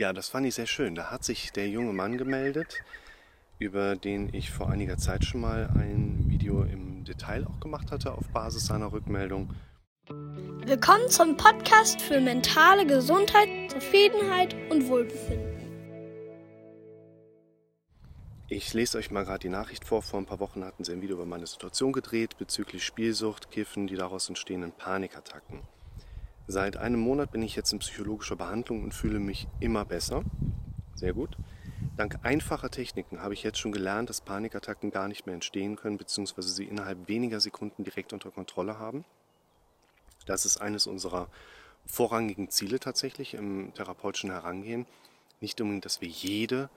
Ja, 0.00 0.14
das 0.14 0.30
fand 0.30 0.46
ich 0.46 0.54
sehr 0.54 0.66
schön. 0.66 0.94
Da 0.94 1.10
hat 1.10 1.24
sich 1.24 1.52
der 1.52 1.68
junge 1.68 1.92
Mann 1.92 2.16
gemeldet, 2.16 2.82
über 3.58 3.96
den 3.96 4.32
ich 4.32 4.50
vor 4.50 4.70
einiger 4.70 4.96
Zeit 4.96 5.26
schon 5.26 5.42
mal 5.42 5.68
ein 5.74 6.24
Video 6.26 6.62
im 6.62 7.04
Detail 7.04 7.46
auch 7.46 7.60
gemacht 7.60 7.92
hatte 7.92 8.14
auf 8.14 8.26
Basis 8.30 8.64
seiner 8.64 8.92
Rückmeldung. 8.92 9.54
Willkommen 10.08 11.06
zum 11.10 11.36
Podcast 11.36 12.00
für 12.00 12.18
mentale 12.18 12.86
Gesundheit, 12.86 13.70
Zufriedenheit 13.70 14.56
und 14.70 14.88
Wohlbefinden. 14.88 15.68
Ich 18.48 18.72
lese 18.72 18.96
euch 18.96 19.10
mal 19.10 19.26
gerade 19.26 19.40
die 19.40 19.50
Nachricht 19.50 19.84
vor. 19.84 20.00
Vor 20.00 20.18
ein 20.18 20.24
paar 20.24 20.40
Wochen 20.40 20.64
hatten 20.64 20.82
sie 20.82 20.92
ein 20.92 21.02
Video 21.02 21.16
über 21.16 21.26
meine 21.26 21.46
Situation 21.46 21.92
gedreht 21.92 22.38
bezüglich 22.38 22.86
Spielsucht, 22.86 23.50
Kiffen, 23.50 23.86
die 23.86 23.96
daraus 23.96 24.30
entstehenden 24.30 24.72
Panikattacken. 24.72 25.60
Seit 26.50 26.76
einem 26.76 26.98
Monat 26.98 27.30
bin 27.30 27.42
ich 27.42 27.54
jetzt 27.54 27.72
in 27.72 27.78
psychologischer 27.78 28.34
Behandlung 28.34 28.82
und 28.82 28.92
fühle 28.92 29.20
mich 29.20 29.46
immer 29.60 29.84
besser. 29.84 30.24
Sehr 30.96 31.12
gut. 31.12 31.36
Dank 31.96 32.18
einfacher 32.24 32.70
Techniken 32.70 33.22
habe 33.22 33.34
ich 33.34 33.44
jetzt 33.44 33.60
schon 33.60 33.70
gelernt, 33.70 34.10
dass 34.10 34.20
Panikattacken 34.20 34.90
gar 34.90 35.06
nicht 35.06 35.26
mehr 35.26 35.36
entstehen 35.36 35.76
können, 35.76 35.96
beziehungsweise 35.96 36.48
sie 36.48 36.64
innerhalb 36.64 37.06
weniger 37.06 37.38
Sekunden 37.38 37.84
direkt 37.84 38.12
unter 38.12 38.32
Kontrolle 38.32 38.80
haben. 38.80 39.04
Das 40.26 40.44
ist 40.44 40.56
eines 40.56 40.88
unserer 40.88 41.28
vorrangigen 41.86 42.50
Ziele 42.50 42.80
tatsächlich 42.80 43.34
im 43.34 43.72
therapeutischen 43.74 44.32
Herangehen. 44.32 44.86
Nicht 45.40 45.60
unbedingt, 45.60 45.84
dass 45.84 46.00
wir 46.00 46.08
jede 46.08 46.68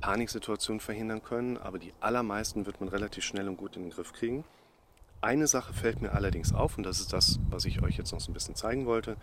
Paniksituation 0.00 0.78
verhindern 0.78 1.24
können, 1.24 1.56
aber 1.56 1.80
die 1.80 1.92
allermeisten 1.98 2.64
wird 2.64 2.78
man 2.78 2.90
relativ 2.90 3.24
schnell 3.24 3.48
und 3.48 3.56
gut 3.56 3.74
in 3.74 3.82
den 3.82 3.90
Griff 3.90 4.12
kriegen. 4.12 4.44
Eine 5.26 5.48
Sache 5.48 5.74
fällt 5.74 6.02
mir 6.02 6.12
allerdings 6.12 6.54
auf 6.54 6.78
und 6.78 6.84
das 6.84 7.00
ist 7.00 7.12
das, 7.12 7.40
was 7.50 7.64
ich 7.64 7.82
euch 7.82 7.96
jetzt 7.96 8.12
noch 8.12 8.20
so 8.20 8.30
ein 8.30 8.32
bisschen 8.32 8.54
zeigen 8.54 8.86
wollte. 8.86 9.16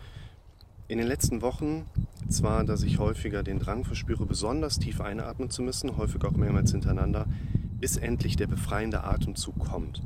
In 0.86 0.98
den 0.98 1.06
letzten 1.06 1.40
Wochen 1.40 1.86
zwar, 2.28 2.62
dass 2.64 2.82
ich 2.82 2.98
häufiger 2.98 3.42
den 3.42 3.58
Drang 3.58 3.86
verspüre, 3.86 4.26
besonders 4.26 4.78
tief 4.78 5.00
einatmen 5.00 5.48
zu 5.48 5.62
müssen, 5.62 5.96
häufig 5.96 6.22
auch 6.24 6.32
mehrmals 6.32 6.72
hintereinander, 6.72 7.24
bis 7.80 7.96
endlich 7.96 8.36
der 8.36 8.48
befreiende 8.48 9.02
Atemzug 9.02 9.58
kommt. 9.58 10.02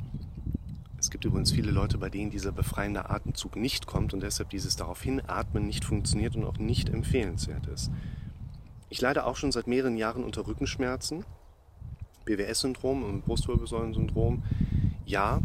Es 1.01 1.11
gibt 1.11 1.25
übrigens 1.25 1.51
viele 1.51 1.73
Leute, 1.73 1.99
bei 1.99 2.11
denen 2.11 2.31
dieser 2.31 2.53
befreiende 2.53 3.11
Atemzug 3.11 3.57
nicht 3.57 3.89
kommt 3.89 4.15
und 4.15 4.23
deshalb 4.23 4.51
dieses 4.51 4.77
darauf 4.77 5.03
hinatmen 5.03 5.67
nicht 5.67 5.85
funktioniert 5.85 6.37
und 6.37 6.45
auch 6.45 6.59
nicht 6.59 6.91
empfehlenswert 6.91 7.67
ist. 7.67 7.91
Ich 8.89 9.01
leide 9.01 9.27
auch 9.27 9.35
schon 9.35 9.51
seit 9.51 9.67
mehreren 9.67 9.97
Jahren 9.97 10.23
unter 10.23 10.47
Rückenschmerzen, 10.47 11.25
BWS-Syndrom 12.25 13.03
und 13.03 13.25
Brustwirbelsäulensyndrom. 13.25 14.45
Ja, 15.05 15.41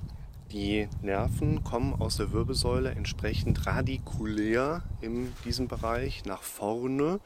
die 0.53 0.87
Nerven 1.01 1.63
kommen 1.63 1.99
aus 1.99 2.17
der 2.17 2.31
Wirbelsäule 2.31 2.91
entsprechend 2.91 3.65
radikulär 3.65 4.83
in 5.01 5.33
diesem 5.45 5.67
Bereich 5.67 6.25
nach 6.25 6.43
vorne 6.43 7.19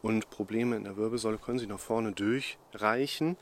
und 0.00 0.30
Probleme 0.30 0.76
in 0.76 0.84
der 0.84 0.96
Wirbelsäule 0.96 1.36
können 1.36 1.58
sich 1.58 1.68
nach 1.68 1.78
vorne 1.78 2.12
durchreichen. 2.12 3.36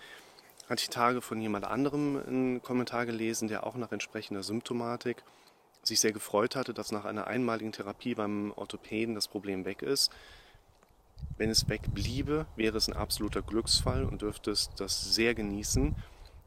Hatte 0.68 0.82
ich 0.82 0.90
Tage 0.90 1.20
von 1.20 1.40
jemand 1.40 1.64
anderem 1.64 2.20
einen 2.26 2.62
Kommentar 2.62 3.06
gelesen, 3.06 3.46
der 3.46 3.64
auch 3.64 3.76
nach 3.76 3.92
entsprechender 3.92 4.42
Symptomatik 4.42 5.22
sich 5.84 6.00
sehr 6.00 6.12
gefreut 6.12 6.56
hatte, 6.56 6.74
dass 6.74 6.90
nach 6.90 7.04
einer 7.04 7.28
einmaligen 7.28 7.72
Therapie 7.72 8.16
beim 8.16 8.52
Orthopäden 8.56 9.14
das 9.14 9.28
Problem 9.28 9.64
weg 9.64 9.82
ist. 9.82 10.10
Wenn 11.38 11.50
es 11.50 11.68
weg 11.68 11.82
bliebe, 11.94 12.46
wäre 12.56 12.76
es 12.76 12.88
ein 12.88 12.96
absoluter 12.96 13.42
Glücksfall 13.42 14.04
und 14.04 14.22
dürftest 14.22 14.72
das 14.78 15.14
sehr 15.14 15.36
genießen. 15.36 15.94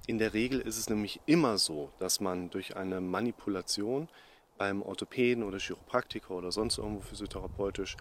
In 0.06 0.18
der 0.18 0.34
Regel 0.34 0.60
ist 0.60 0.78
es 0.78 0.90
nämlich 0.90 1.22
immer 1.28 1.58
so, 1.58 1.90
dass 2.00 2.20
man 2.20 2.50
durch 2.50 2.76
eine 2.76 3.00
Manipulation 3.00 4.10
beim 4.58 4.82
Orthopäden 4.82 5.44
oder 5.44 5.60
Chiropraktiker 5.60 6.32
oder 6.32 6.52
sonst 6.52 6.78
irgendwo 6.78 7.02
physiotherapeutisch, 7.02 7.96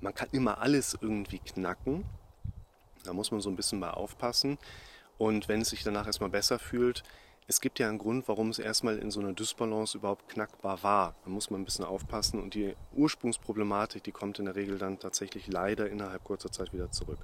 man 0.00 0.14
kann 0.14 0.28
immer 0.32 0.58
alles 0.58 0.98
irgendwie 1.00 1.38
knacken. 1.38 2.04
Da 3.04 3.12
muss 3.12 3.30
man 3.30 3.40
so 3.40 3.50
ein 3.50 3.56
bisschen 3.56 3.78
mal 3.78 3.92
aufpassen. 3.92 4.58
Und 5.16 5.48
wenn 5.48 5.60
es 5.60 5.70
sich 5.70 5.84
danach 5.84 6.06
erstmal 6.06 6.30
besser 6.30 6.58
fühlt, 6.58 7.04
es 7.46 7.60
gibt 7.60 7.78
ja 7.78 7.88
einen 7.88 7.98
Grund, 7.98 8.26
warum 8.26 8.48
es 8.50 8.58
erstmal 8.58 8.98
in 8.98 9.12
so 9.12 9.20
einer 9.20 9.32
Dysbalance 9.32 9.96
überhaupt 9.96 10.28
knackbar 10.28 10.82
war. 10.82 11.14
Da 11.22 11.30
muss 11.30 11.50
man 11.50 11.60
ein 11.60 11.64
bisschen 11.64 11.84
aufpassen 11.84 12.42
und 12.42 12.54
die 12.54 12.74
Ursprungsproblematik, 12.94 14.02
die 14.02 14.12
kommt 14.12 14.40
in 14.40 14.46
der 14.46 14.56
Regel 14.56 14.78
dann 14.78 14.98
tatsächlich 14.98 15.46
leider 15.46 15.88
innerhalb 15.88 16.24
kurzer 16.24 16.50
Zeit 16.50 16.72
wieder 16.72 16.90
zurück. 16.90 17.18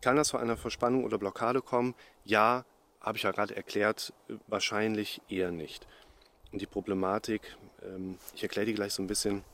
Kann 0.00 0.16
das 0.16 0.28
zu 0.28 0.36
einer 0.36 0.56
Verspannung 0.56 1.04
oder 1.04 1.18
Blockade 1.18 1.60
kommen? 1.60 1.94
Ja, 2.24 2.64
habe 3.00 3.16
ich 3.16 3.24
ja 3.24 3.30
gerade 3.30 3.56
erklärt, 3.56 4.12
wahrscheinlich 4.46 5.20
eher 5.28 5.50
nicht. 5.50 5.86
Und 6.52 6.60
die 6.60 6.66
Problematik, 6.66 7.56
ähm, 7.82 8.18
ich 8.34 8.42
erkläre 8.42 8.66
die 8.66 8.74
gleich 8.74 8.94
so 8.94 9.02
ein 9.02 9.06
bisschen, 9.06 9.44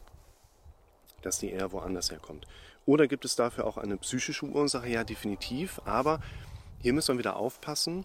dass 1.22 1.38
die 1.38 1.50
eher 1.50 1.72
woanders 1.72 2.10
herkommt. 2.10 2.46
Oder 2.86 3.06
gibt 3.08 3.24
es 3.24 3.34
dafür 3.34 3.66
auch 3.66 3.78
eine 3.78 3.96
psychische 3.96 4.46
Ursache? 4.46 4.88
Ja, 4.88 5.04
definitiv. 5.04 5.80
Aber 5.84 6.20
hier 6.80 6.92
müssen 6.92 7.14
wir 7.14 7.18
wieder 7.18 7.36
aufpassen. 7.36 8.04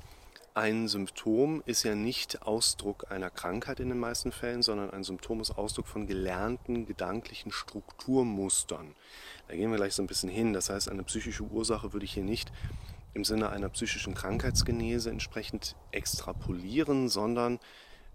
Ein 0.53 0.87
Symptom 0.87 1.61
ist 1.65 1.83
ja 1.83 1.95
nicht 1.95 2.41
Ausdruck 2.41 3.11
einer 3.11 3.29
Krankheit 3.29 3.79
in 3.79 3.89
den 3.89 3.99
meisten 3.99 4.31
Fällen, 4.31 4.61
sondern 4.61 4.89
ein 4.89 5.03
Symptom 5.03 5.41
ist 5.41 5.51
Ausdruck 5.51 5.87
von 5.87 6.07
gelernten 6.07 6.85
gedanklichen 6.85 7.51
Strukturmustern. 7.51 8.95
Da 9.47 9.55
gehen 9.55 9.69
wir 9.69 9.77
gleich 9.77 9.93
so 9.93 10.01
ein 10.01 10.07
bisschen 10.07 10.29
hin. 10.29 10.53
Das 10.53 10.69
heißt, 10.69 10.89
eine 10.89 11.03
psychische 11.03 11.43
Ursache 11.43 11.93
würde 11.93 12.05
ich 12.05 12.13
hier 12.13 12.23
nicht 12.23 12.51
im 13.19 13.25
Sinne 13.25 13.49
einer 13.49 13.67
psychischen 13.67 14.13
Krankheitsgenese 14.13 15.09
entsprechend 15.09 15.75
extrapolieren, 15.91 17.09
sondern 17.09 17.59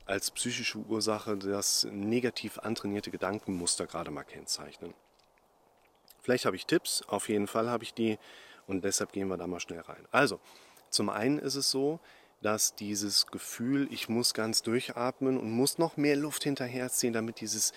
als 0.06 0.30
psychische 0.30 0.78
Ursache 0.78 1.36
das 1.36 1.86
negativ 1.90 2.58
antrainierte 2.58 3.10
Gedankenmuster 3.10 3.86
gerade 3.86 4.10
mal 4.10 4.24
kennzeichnen. 4.24 4.94
Vielleicht 6.22 6.46
habe 6.46 6.56
ich 6.56 6.64
Tipps, 6.64 7.02
auf 7.02 7.28
jeden 7.28 7.46
Fall 7.46 7.68
habe 7.68 7.84
ich 7.84 7.92
die 7.92 8.18
und 8.66 8.82
deshalb 8.82 9.12
gehen 9.12 9.28
wir 9.28 9.36
da 9.36 9.46
mal 9.46 9.60
schnell 9.60 9.80
rein. 9.80 10.08
Also, 10.10 10.40
zum 10.88 11.10
einen 11.10 11.38
ist 11.38 11.56
es 11.56 11.70
so, 11.70 12.00
dass 12.40 12.74
dieses 12.74 13.26
Gefühl, 13.26 13.86
ich 13.90 14.08
muss 14.08 14.32
ganz 14.32 14.62
durchatmen 14.62 15.38
und 15.38 15.50
muss 15.50 15.76
noch 15.76 15.98
mehr 15.98 16.16
Luft 16.16 16.44
hinterherziehen, 16.44 17.12
damit 17.12 17.42
dieses 17.42 17.74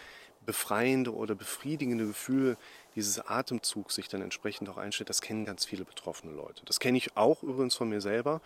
befreiende 0.48 1.14
oder 1.14 1.36
befriedigende 1.36 2.08
Gefühl 2.08 2.58
dieses 2.96 3.20
Atemzugs 3.20 3.94
sich 3.94 4.08
dann 4.08 4.24
entsprechend 4.24 4.70
auch 4.70 4.78
einstellt, 4.78 5.10
das 5.10 5.22
kennen 5.22 5.46
ganz 5.46 5.66
viele 5.66 5.86
betroffene 5.86 6.34
Leute. 6.34 6.64
Das 6.66 6.80
kenne 6.80 6.98
ich 6.98 7.16
auch 7.16 7.44
übrigens 7.44 7.76
von 7.76 7.90
mir 7.90 8.02
selber. 8.02 8.42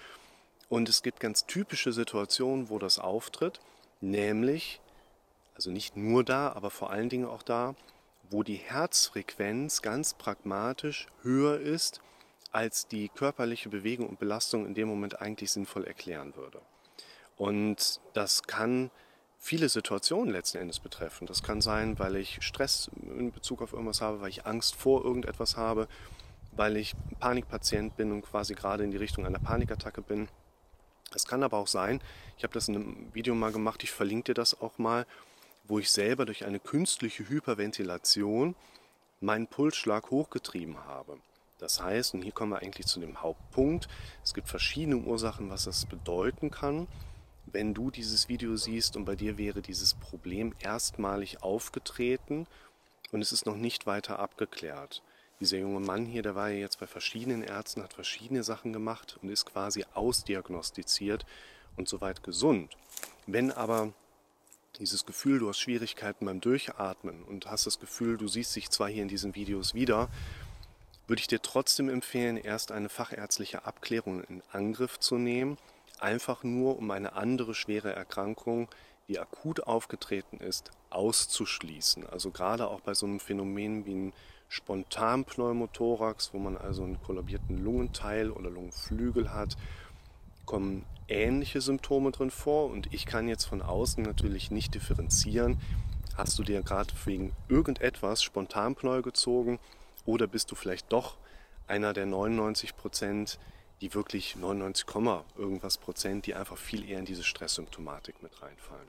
Und 0.68 0.90
es 0.90 1.04
gibt 1.04 1.20
ganz 1.20 1.46
typische 1.46 1.94
Situationen, 1.94 2.70
wo 2.70 2.80
das 2.80 2.98
auftritt, 2.98 3.60
nämlich, 4.02 4.82
also 5.54 5.70
nicht 5.70 5.96
nur 5.96 6.24
da, 6.24 6.52
aber 6.52 6.72
vor 6.72 6.90
allen 6.90 7.10
Dingen 7.10 7.26
auch 7.26 7.44
da, 7.44 7.76
wo 8.30 8.42
die 8.42 8.56
Herzfrequenz 8.56 9.82
ganz 9.82 10.14
pragmatisch 10.14 11.08
höher 11.22 11.60
ist, 11.60 12.02
als 12.52 12.88
die 12.88 13.10
körperliche 13.10 13.70
Bewegung 13.70 14.10
und 14.10 14.20
Belastung 14.20 14.66
in 14.66 14.74
dem 14.74 14.88
Moment 14.88 15.22
eigentlich 15.22 15.52
sinnvoll 15.52 15.86
erklären 15.86 16.36
würde. 16.36 16.62
Und 17.38 18.00
das 18.14 18.44
kann 18.44 18.90
viele 19.42 19.70
Situationen 19.70 20.32
letzten 20.32 20.60
Endes 20.60 20.80
betreffen. 20.80 21.26
Das 21.26 21.42
kann 21.42 21.62
sein, 21.62 21.98
weil 21.98 22.16
ich 22.16 22.38
Stress 22.42 22.92
in 23.18 23.32
Bezug 23.32 23.62
auf 23.64 23.74
irgendwas 23.74 24.00
habe, 24.00 24.22
weil 24.22 24.30
ich 24.30 24.46
Angst 24.46 24.76
vor 24.76 25.04
irgendetwas 25.04 25.58
habe, 25.58 25.88
weil 26.52 26.78
ich 26.78 26.94
Panikpatient 27.20 27.98
bin 27.98 28.12
und 28.12 28.22
quasi 28.22 28.54
gerade 28.54 28.84
in 28.84 28.92
die 28.92 28.98
Richtung 28.98 29.26
einer 29.26 29.40
Panikattacke 29.40 30.04
bin. 30.04 30.30
Es 31.14 31.26
kann 31.26 31.42
aber 31.42 31.58
auch 31.58 31.68
sein, 31.68 32.02
ich 32.38 32.44
habe 32.44 32.54
das 32.54 32.68
in 32.68 32.76
einem 32.76 33.14
Video 33.14 33.34
mal 33.34 33.52
gemacht, 33.52 33.84
ich 33.84 33.92
verlinke 33.92 34.26
dir 34.26 34.34
das 34.36 34.62
auch 34.62 34.78
mal, 34.78 35.08
wo 35.64 35.80
ich 35.80 35.92
selber 35.92 36.26
durch 36.26 36.46
eine 36.46 36.60
künstliche 36.60 37.28
Hyperventilation 37.28 38.56
meinen 39.22 39.48
Pulsschlag 39.48 40.12
hochgetrieben 40.12 40.86
habe. 40.86 41.18
Das 41.58 41.82
heißt, 41.82 42.14
und 42.14 42.22
hier 42.22 42.32
kommen 42.32 42.52
wir 42.52 42.60
eigentlich 42.60 42.86
zu 42.86 43.00
dem 43.00 43.22
Hauptpunkt, 43.22 43.88
es 44.24 44.34
gibt 44.36 44.50
verschiedene 44.50 44.98
Ursachen, 44.98 45.50
was 45.50 45.64
das 45.64 45.86
bedeuten 45.86 46.52
kann 46.52 46.88
wenn 47.46 47.74
du 47.74 47.92
dieses 47.92 48.30
Video 48.30 48.56
siehst 48.56 48.96
und 48.96 49.06
bei 49.06 49.16
dir 49.16 49.38
wäre 49.38 49.62
dieses 49.62 49.94
Problem 49.94 50.54
erstmalig 50.60 51.42
aufgetreten 51.44 52.48
und 53.12 53.22
es 53.22 53.32
ist 53.32 53.46
noch 53.46 53.58
nicht 53.58 53.86
weiter 53.86 54.20
abgeklärt. 54.20 55.02
Dieser 55.40 55.58
junge 55.58 55.80
Mann 55.80 56.06
hier, 56.06 56.22
der 56.22 56.36
war 56.36 56.50
ja 56.50 56.60
jetzt 56.60 56.80
bei 56.80 56.88
verschiedenen 56.88 57.44
Ärzten, 57.44 57.82
hat 57.82 57.94
verschiedene 57.94 58.44
Sachen 58.44 58.74
gemacht 58.74 59.18
und 59.22 59.30
ist 59.30 59.46
quasi 59.46 59.86
ausdiagnostiziert 59.94 61.26
und 61.78 61.90
soweit 61.90 62.24
gesund. 62.24 62.78
Wenn 63.26 63.52
aber 63.52 63.94
dieses 64.80 65.06
Gefühl, 65.06 65.40
du 65.40 65.50
hast 65.50 65.60
Schwierigkeiten 65.60 66.26
beim 66.26 66.42
Durchatmen 66.42 67.24
und 67.24 67.48
hast 67.48 67.66
das 67.66 67.80
Gefühl, 67.80 68.18
du 68.18 68.28
siehst 68.28 68.56
dich 68.56 68.70
zwar 68.70 68.88
hier 68.90 69.02
in 69.02 69.10
diesen 69.10 69.36
Videos 69.36 69.74
wieder, 69.74 70.10
würde 71.08 71.20
ich 71.20 71.28
dir 71.28 71.42
trotzdem 71.42 71.90
empfehlen, 71.90 72.38
erst 72.38 72.72
eine 72.72 72.88
fachärztliche 72.88 73.66
Abklärung 73.66 74.24
in 74.24 74.44
Angriff 74.52 75.00
zu 75.00 75.16
nehmen 75.16 75.58
einfach 76.02 76.44
nur 76.44 76.78
um 76.78 76.92
eine 76.92 77.14
andere 77.14 77.54
schwere 77.54 77.94
Erkrankung, 77.94 78.68
die 79.08 79.20
akut 79.20 79.64
aufgetreten 79.64 80.38
ist, 80.38 80.72
auszuschließen. 80.90 82.08
Also 82.08 82.32
gerade 82.32 82.68
auch 82.68 82.82
bei 82.82 82.94
so 82.94 83.06
einem 83.06 83.20
Phänomen 83.20 83.86
wie 83.86 83.96
ein 83.96 84.14
Spontanpneumothorax, 84.50 86.34
wo 86.34 86.40
man 86.40 86.58
also 86.58 86.84
einen 86.84 87.02
kollabierten 87.02 87.64
Lungenteil 87.64 88.32
oder 88.32 88.50
Lungenflügel 88.50 89.34
hat, 89.34 89.56
kommen 90.46 90.86
ähnliche 91.08 91.62
Symptome 91.62 92.12
drin 92.12 92.32
vor 92.32 92.70
und 92.70 92.94
ich 92.94 93.06
kann 93.06 93.28
jetzt 93.28 93.46
von 93.46 93.62
außen 93.62 94.04
natürlich 94.04 94.52
nicht 94.52 94.74
differenzieren, 94.74 95.60
hast 96.18 96.38
du 96.38 96.44
dir 96.44 96.62
gerade 96.62 96.94
wegen 97.06 97.34
irgendetwas 97.48 98.24
Spontanpneu 98.24 99.02
gezogen 99.02 99.60
oder 100.06 100.28
bist 100.28 100.52
du 100.52 100.56
vielleicht 100.56 100.92
doch 100.92 101.18
einer 101.68 101.94
der 101.94 102.06
99 102.06 102.76
Prozent, 102.76 103.40
die 103.82 103.94
wirklich 103.94 104.36
99, 104.36 104.86
irgendwas 105.38 105.78
Prozent, 105.78 106.28
die 106.28 106.36
einfach 106.36 106.58
viel 106.58 106.88
eher 106.88 107.00
in 107.00 107.06
diese 107.06 107.24
Stresssymptomatik 107.24 108.22
mit 108.22 108.42
reinfallen. 108.42 108.88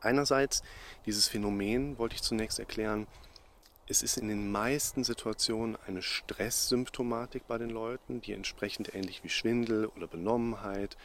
Einerseits 0.00 0.62
dieses 1.06 1.26
Phänomen 1.26 1.98
wollte 1.98 2.14
ich 2.14 2.22
zunächst 2.22 2.58
erklären, 2.58 3.06
es 3.90 4.02
ist 4.02 4.18
in 4.18 4.28
den 4.28 4.52
meisten 4.52 5.02
Situationen 5.02 5.78
eine 5.86 6.02
Stresssymptomatik 6.02 7.46
bei 7.48 7.56
den 7.56 7.70
Leuten, 7.70 8.20
die 8.20 8.34
entsprechend 8.34 8.94
ähnlich 8.94 9.24
wie 9.24 9.30
Schwindel 9.30 9.86
oder 9.86 10.06
Benommenheit 10.06 10.98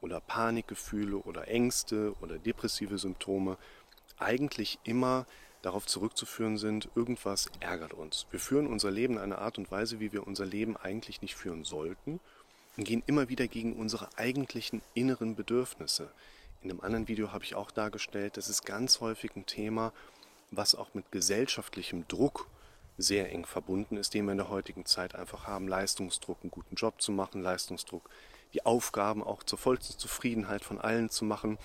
oder 0.00 0.20
Panikgefühle 0.20 1.18
oder 1.18 1.46
Ängste 1.46 2.14
oder 2.20 2.38
depressive 2.38 2.98
Symptome 2.98 3.56
eigentlich 4.18 4.80
immer 4.82 5.26
darauf 5.66 5.84
zurückzuführen 5.84 6.58
sind, 6.58 6.88
irgendwas 6.94 7.50
ärgert 7.58 7.92
uns. 7.92 8.26
Wir 8.30 8.38
führen 8.38 8.68
unser 8.68 8.92
Leben 8.92 9.14
in 9.14 9.20
einer 9.20 9.38
Art 9.38 9.58
und 9.58 9.68
Weise, 9.72 9.98
wie 9.98 10.12
wir 10.12 10.24
unser 10.24 10.46
Leben 10.46 10.76
eigentlich 10.76 11.22
nicht 11.22 11.34
führen 11.34 11.64
sollten 11.64 12.20
und 12.76 12.84
gehen 12.84 13.02
immer 13.06 13.28
wieder 13.28 13.48
gegen 13.48 13.74
unsere 13.74 14.16
eigentlichen 14.16 14.80
inneren 14.94 15.34
Bedürfnisse. 15.34 16.08
In 16.62 16.70
einem 16.70 16.82
anderen 16.82 17.08
Video 17.08 17.32
habe 17.32 17.42
ich 17.42 17.56
auch 17.56 17.72
dargestellt, 17.72 18.36
das 18.36 18.48
ist 18.48 18.64
ganz 18.64 19.00
häufig 19.00 19.34
ein 19.34 19.44
Thema, 19.44 19.92
was 20.52 20.76
auch 20.76 20.94
mit 20.94 21.10
gesellschaftlichem 21.10 22.06
Druck 22.06 22.46
sehr 22.96 23.32
eng 23.32 23.44
verbunden 23.44 23.96
ist, 23.96 24.14
den 24.14 24.26
wir 24.26 24.32
in 24.32 24.38
der 24.38 24.48
heutigen 24.48 24.86
Zeit 24.86 25.16
einfach 25.16 25.48
haben. 25.48 25.66
Leistungsdruck, 25.66 26.38
einen 26.42 26.52
guten 26.52 26.76
Job 26.76 27.02
zu 27.02 27.10
machen, 27.10 27.42
Leistungsdruck, 27.42 28.08
die 28.54 28.64
Aufgaben 28.64 29.20
auch 29.24 29.42
zur 29.42 29.58
vollsten 29.58 29.98
Zufriedenheit 29.98 30.64
von 30.64 30.80
allen 30.80 31.10
zu 31.10 31.24
machen 31.24 31.58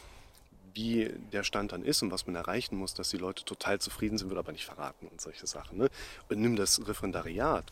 wie 0.73 1.11
der 1.31 1.43
Stand 1.43 1.71
dann 1.71 1.83
ist 1.83 2.01
und 2.01 2.11
was 2.11 2.25
man 2.27 2.35
erreichen 2.35 2.75
muss, 2.75 2.93
dass 2.93 3.09
die 3.09 3.17
Leute 3.17 3.43
total 3.45 3.79
zufrieden 3.79 4.17
sind, 4.17 4.29
wird 4.29 4.39
aber 4.39 4.51
nicht 4.51 4.65
verraten 4.65 5.07
und 5.07 5.21
solche 5.21 5.47
Sachen. 5.47 5.77
Ne? 5.77 5.89
Und 6.29 6.39
nimm 6.39 6.55
das 6.55 6.85
Referendariat. 6.87 7.65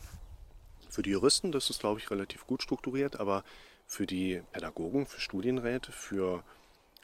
Für 0.90 1.02
die 1.02 1.12
Juristen, 1.12 1.52
das 1.52 1.70
ist, 1.70 1.80
glaube 1.80 2.00
ich, 2.00 2.10
relativ 2.10 2.48
gut 2.48 2.64
strukturiert, 2.64 3.20
aber 3.20 3.44
für 3.86 4.06
die 4.06 4.42
Pädagogen, 4.52 5.06
für 5.06 5.20
Studienräte, 5.20 5.92
für 5.92 6.44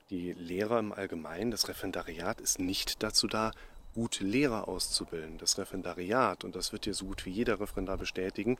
die 0.09 0.33
Lehrer 0.33 0.79
im 0.79 0.91
Allgemeinen, 0.91 1.51
das 1.51 1.67
Referendariat 1.67 2.39
ist 2.41 2.59
nicht 2.59 3.01
dazu 3.03 3.27
da, 3.27 3.51
gute 3.93 4.23
Lehrer 4.23 4.67
auszubilden. 4.67 5.37
Das 5.37 5.57
Referendariat, 5.57 6.43
und 6.43 6.55
das 6.55 6.73
wird 6.73 6.85
dir 6.85 6.93
so 6.93 7.05
gut 7.05 7.25
wie 7.25 7.31
jeder 7.31 7.59
Referendar 7.59 7.97
bestätigen, 7.97 8.57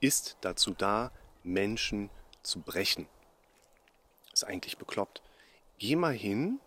ist 0.00 0.36
dazu 0.40 0.74
da, 0.76 1.12
Menschen 1.44 2.10
zu 2.42 2.60
brechen. 2.60 3.06
Ist 4.32 4.44
eigentlich 4.44 4.78
bekloppt. 4.78 5.22
Geh 5.78 5.94
mal 5.94 6.14
hin 6.14 6.58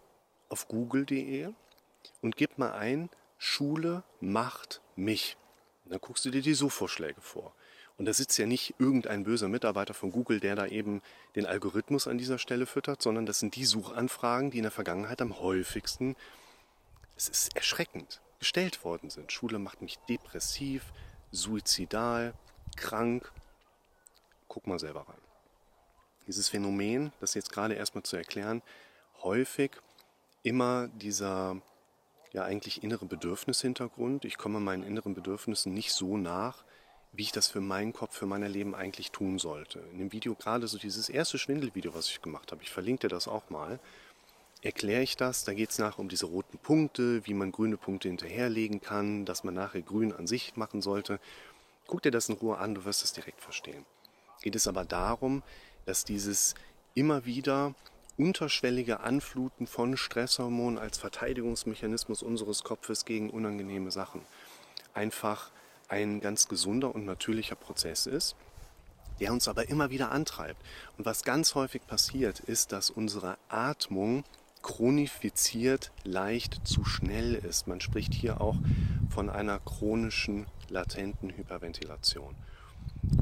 auf 0.52 0.68
google.de 0.68 1.50
und 2.22 2.36
gib 2.36 2.58
mal 2.58 2.74
ein, 2.74 3.10
Schule 3.38 4.04
macht 4.20 4.82
mich. 4.96 5.38
Und 5.86 5.92
dann 5.92 6.02
guckst 6.02 6.26
du 6.26 6.30
dir 6.30 6.42
die 6.42 6.54
Suchvorschläge 6.54 7.22
vor. 7.22 7.54
Und 7.98 8.06
da 8.06 8.14
sitzt 8.14 8.38
ja 8.38 8.46
nicht 8.46 8.76
irgendein 8.80 9.24
böser 9.24 9.48
Mitarbeiter 9.48 9.94
von 9.94 10.12
Google, 10.12 10.40
der 10.40 10.56
da 10.56 10.66
eben 10.66 11.02
den 11.36 11.46
Algorithmus 11.46 12.08
an 12.08 12.18
dieser 12.18 12.38
Stelle 12.38 12.66
füttert, 12.66 13.02
sondern 13.02 13.26
das 13.26 13.40
sind 13.40 13.56
die 13.56 13.66
Suchanfragen, 13.66 14.52
die 14.52 14.58
in 14.58 14.64
der 14.64 14.72
Vergangenheit 14.72 15.22
am 15.22 15.40
häufigsten, 15.40 16.16
es 17.16 17.30
ist 17.30 17.56
erschreckend, 17.56 18.22
gestellt 18.40 18.84
worden 18.84 19.10
sind. 19.10 19.32
Schule 19.32 19.60
macht 19.60 19.82
mich 19.82 19.98
depressiv, 20.10 20.92
suizidal, 21.32 22.34
krank. 22.76 23.32
Guck 24.48 24.68
mal 24.68 24.80
selber 24.80 25.02
rein. 25.08 25.22
Dieses 26.28 26.50
Phänomen, 26.50 27.14
das 27.20 27.36
jetzt 27.36 27.52
gerade 27.52 27.76
erstmal 27.76 28.04
zu 28.04 28.18
erklären, 28.18 28.62
häufig 29.22 29.72
immer 30.44 30.88
dieser 30.90 31.62
ja 32.34 32.44
eigentlich 32.44 32.84
innere 32.84 33.06
Bedürfnishintergrund. 33.06 34.26
Ich 34.26 34.38
komme 34.38 34.60
meinen 34.60 34.84
inneren 34.84 35.14
Bedürfnissen 35.14 35.74
nicht 35.74 35.92
so 35.92 36.18
nach, 36.18 36.64
wie 37.12 37.24
ich 37.24 37.32
das 37.32 37.48
für 37.48 37.60
meinen 37.60 37.94
Kopf, 37.94 38.16
für 38.16 38.26
mein 38.26 38.44
Leben 38.44 38.74
eigentlich 38.74 39.12
tun 39.12 39.38
sollte. 39.38 39.80
In 39.92 40.00
dem 40.00 40.12
Video 40.12 40.34
gerade 40.36 40.68
so 40.68 40.78
dieses 40.78 41.10
erste 41.10 41.38
Schwindelvideo, 41.38 41.94
was 41.94 42.10
ich 42.10 42.22
gemacht 42.22 42.52
habe, 42.52 42.64
ich 42.64 42.70
verlinke 42.70 43.08
dir 43.08 43.10
das 43.10 43.28
auch 43.28 43.50
mal, 43.50 43.80
erkläre 44.62 45.02
ich 45.02 45.18
das. 45.18 45.44
Da 45.44 45.54
geht 45.54 45.72
es 45.72 45.80
nachher 45.80 46.00
um 46.00 46.08
diese 46.08 46.28
roten 46.28 46.58
Punkte, 46.58 47.26
wie 47.26 47.34
man 47.34 47.52
grüne 47.52 47.78
Punkte 47.78 48.08
hinterherlegen 48.08 48.80
kann, 48.80 49.26
dass 49.26 49.44
man 49.44 49.54
nachher 49.54 49.82
grün 49.82 50.14
an 50.14 50.28
sich 50.28 50.56
machen 50.56 50.82
sollte. 50.82 51.20
Guck 51.88 52.02
dir 52.02 52.12
das 52.12 52.30
in 52.30 52.36
Ruhe 52.36 52.58
an, 52.58 52.76
du 52.76 52.86
wirst 52.86 53.04
es 53.04 53.12
direkt 53.12 53.42
verstehen. 53.42 53.86
Geht 54.42 54.56
es 54.56 54.68
aber 54.68 54.86
darum, 54.86 55.44
dass 55.86 56.06
dieses 56.06 56.56
immer 56.94 57.26
wieder 57.26 57.76
unterschwellige 58.18 59.00
Anfluten 59.00 59.68
von 59.68 59.98
Stresshormonen 59.98 60.78
als 60.78 60.98
Verteidigungsmechanismus 60.98 62.24
unseres 62.24 62.64
Kopfes 62.64 63.06
gegen 63.06 63.30
unangenehme 63.30 63.92
Sachen 63.92 64.22
einfach 64.94 65.52
ein 65.88 66.22
ganz 66.22 66.48
gesunder 66.48 66.94
und 66.94 67.06
natürlicher 67.06 67.56
Prozess 67.56 68.06
ist, 68.06 68.36
der 69.20 69.34
uns 69.34 69.48
aber 69.48 69.70
immer 69.70 69.90
wieder 69.90 70.12
antreibt. 70.12 70.62
Und 70.98 71.06
was 71.06 71.24
ganz 71.24 71.56
häufig 71.56 71.86
passiert, 71.86 72.40
ist, 72.40 72.72
dass 72.72 72.90
unsere 72.90 73.38
Atmung 73.50 74.24
chronifiziert 74.62 75.92
leicht 76.04 76.68
zu 76.68 76.86
schnell 76.86 77.36
ist. 77.36 77.68
Man 77.68 77.82
spricht 77.82 78.14
hier 78.14 78.42
auch 78.42 78.58
von 79.10 79.30
einer 79.30 79.60
chronischen 79.60 80.46
latenten 80.70 81.32
Hyperventilation. 81.32 82.36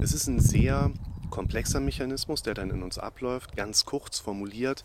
Es 0.02 0.14
ist 0.14 0.28
ein 0.28 0.40
sehr 0.40 0.92
komplexer 1.30 1.80
Mechanismus, 1.80 2.44
der 2.44 2.54
dann 2.54 2.70
in 2.70 2.84
uns 2.84 2.98
abläuft. 2.98 3.56
Ganz 3.56 3.86
kurz 3.86 4.20
formuliert, 4.20 4.84